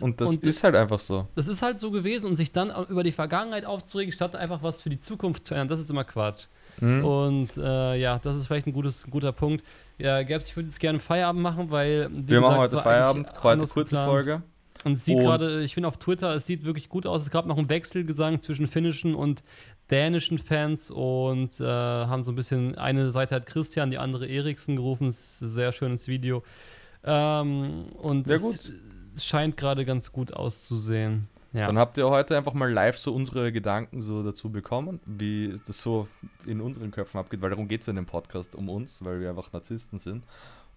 und 0.00 0.20
das 0.20 0.36
ist 0.36 0.64
halt 0.64 0.74
einfach 0.74 0.98
so. 0.98 1.28
das 1.34 1.48
ist 1.48 1.60
halt 1.60 1.78
so 1.78 1.90
gewesen 1.90 2.26
und 2.26 2.36
sich 2.36 2.52
dann 2.52 2.72
über 2.88 3.02
die 3.02 3.12
Vergangenheit 3.12 3.66
aufzuregen, 3.66 4.10
statt 4.10 4.34
einfach 4.34 4.62
was 4.62 4.80
für 4.80 4.88
die 4.88 5.00
Zukunft 5.00 5.44
zu 5.44 5.54
ändern, 5.54 5.68
das 5.68 5.80
ist 5.80 5.90
immer 5.90 6.04
Quatsch. 6.04 6.46
Mhm. 6.80 7.04
Und 7.04 7.56
äh, 7.56 7.96
ja, 7.96 8.18
das 8.18 8.36
ist 8.36 8.46
vielleicht 8.46 8.66
ein 8.66 8.72
gutes, 8.72 9.06
ein 9.06 9.10
guter 9.10 9.32
Punkt. 9.32 9.64
Ja, 9.98 10.22
Gabs, 10.22 10.48
ich 10.48 10.56
würde 10.56 10.68
jetzt 10.68 10.80
gerne 10.80 10.98
Feierabend 10.98 11.42
machen, 11.42 11.70
weil. 11.70 12.10
wie 12.12 12.28
Wir 12.32 12.40
machen 12.40 12.62
gesagt, 12.62 12.68
es 12.68 12.74
heute 12.74 12.82
Feierabend, 12.82 13.42
heute 13.42 13.66
kurze. 13.66 14.04
Folge. 14.04 14.42
Und 14.84 14.92
es 14.92 15.04
sieht 15.06 15.18
gerade, 15.18 15.62
ich 15.62 15.74
bin 15.74 15.86
auf 15.86 15.96
Twitter, 15.96 16.34
es 16.34 16.44
sieht 16.44 16.64
wirklich 16.64 16.90
gut 16.90 17.06
aus. 17.06 17.22
Es 17.22 17.30
gab 17.30 17.46
noch 17.46 17.56
einen 17.56 17.70
Wechselgesang 17.70 18.42
zwischen 18.42 18.66
finnischen 18.66 19.14
und 19.14 19.42
dänischen 19.90 20.36
Fans 20.36 20.90
und 20.90 21.58
äh, 21.58 21.64
haben 21.64 22.22
so 22.22 22.32
ein 22.32 22.34
bisschen, 22.34 22.76
eine 22.76 23.10
Seite 23.10 23.34
hat 23.34 23.46
Christian, 23.46 23.90
die 23.90 23.98
andere 23.98 24.26
Eriksen 24.26 24.76
gerufen. 24.76 25.06
Es 25.06 25.36
ist 25.36 25.42
ein 25.42 25.48
sehr 25.48 25.72
schönes 25.72 26.06
Video. 26.06 26.42
Ähm, 27.02 27.86
und 28.00 28.26
Sehr 28.26 28.36
es, 28.36 28.42
gut. 28.42 28.74
es 29.14 29.24
scheint 29.24 29.56
gerade 29.56 29.84
ganz 29.84 30.12
gut 30.12 30.34
auszusehen. 30.34 31.28
Ja. 31.54 31.66
Dann 31.68 31.78
habt 31.78 31.96
ihr 31.96 32.10
heute 32.10 32.36
einfach 32.36 32.52
mal 32.52 32.70
live 32.70 32.98
so 32.98 33.14
unsere 33.14 33.52
Gedanken 33.52 34.02
so 34.02 34.24
dazu 34.24 34.50
bekommen, 34.50 35.00
wie 35.06 35.60
das 35.66 35.80
so 35.80 36.08
in 36.46 36.60
unseren 36.60 36.90
Köpfen 36.90 37.20
abgeht, 37.20 37.40
weil 37.40 37.50
darum 37.50 37.68
geht 37.68 37.82
es 37.82 37.88
in 37.88 37.94
dem 37.94 38.06
Podcast 38.06 38.56
um 38.56 38.68
uns, 38.68 39.04
weil 39.04 39.20
wir 39.20 39.30
einfach 39.30 39.52
Narzissten 39.52 39.98
sind. 39.98 40.24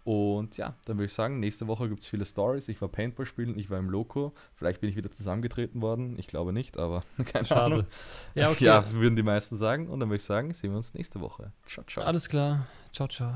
Und 0.04 0.56
ja, 0.56 0.74
dann 0.86 0.98
würde 0.98 1.08
ich 1.08 1.14
sagen, 1.14 1.42
nächste 1.42 1.68
Woche 1.68 1.90
gibt 1.90 2.02
es 2.02 2.08
viele 2.08 2.26
Stories. 2.26 2.70
Ich 2.70 2.80
war 2.80 2.88
Paintball 2.88 3.26
spielen, 3.26 3.60
ich 3.60 3.70
war 3.70 3.78
im 3.78 3.90
Loco. 3.90 4.34
Vielleicht 4.56 4.80
bin 4.80 4.90
ich 4.90 4.96
wieder 4.96 5.12
zusammengetreten 5.12 5.82
worden. 5.82 6.16
Ich 6.18 6.28
glaube 6.28 6.54
nicht, 6.54 6.78
aber 6.78 7.04
keine 7.26 7.52
Ahnung. 7.52 7.80
Schade. 7.80 7.88
Ja, 8.36 8.50
okay. 8.50 8.64
Ja, 8.64 8.86
würden 8.94 9.18
die 9.18 9.24
meisten 9.24 9.58
sagen. 9.58 9.90
Und 9.90 10.00
dann 10.00 10.08
würde 10.08 10.18
ich 10.18 10.24
sagen, 10.24 10.54
sehen 10.54 10.72
wir 10.72 10.78
uns 10.78 10.94
nächste 10.94 11.20
Woche. 11.20 11.52
Ciao, 11.68 11.84
ciao. 11.86 12.06
Alles 12.06 12.30
klar. 12.30 12.68
Ciao, 12.94 13.10
ciao. 13.10 13.34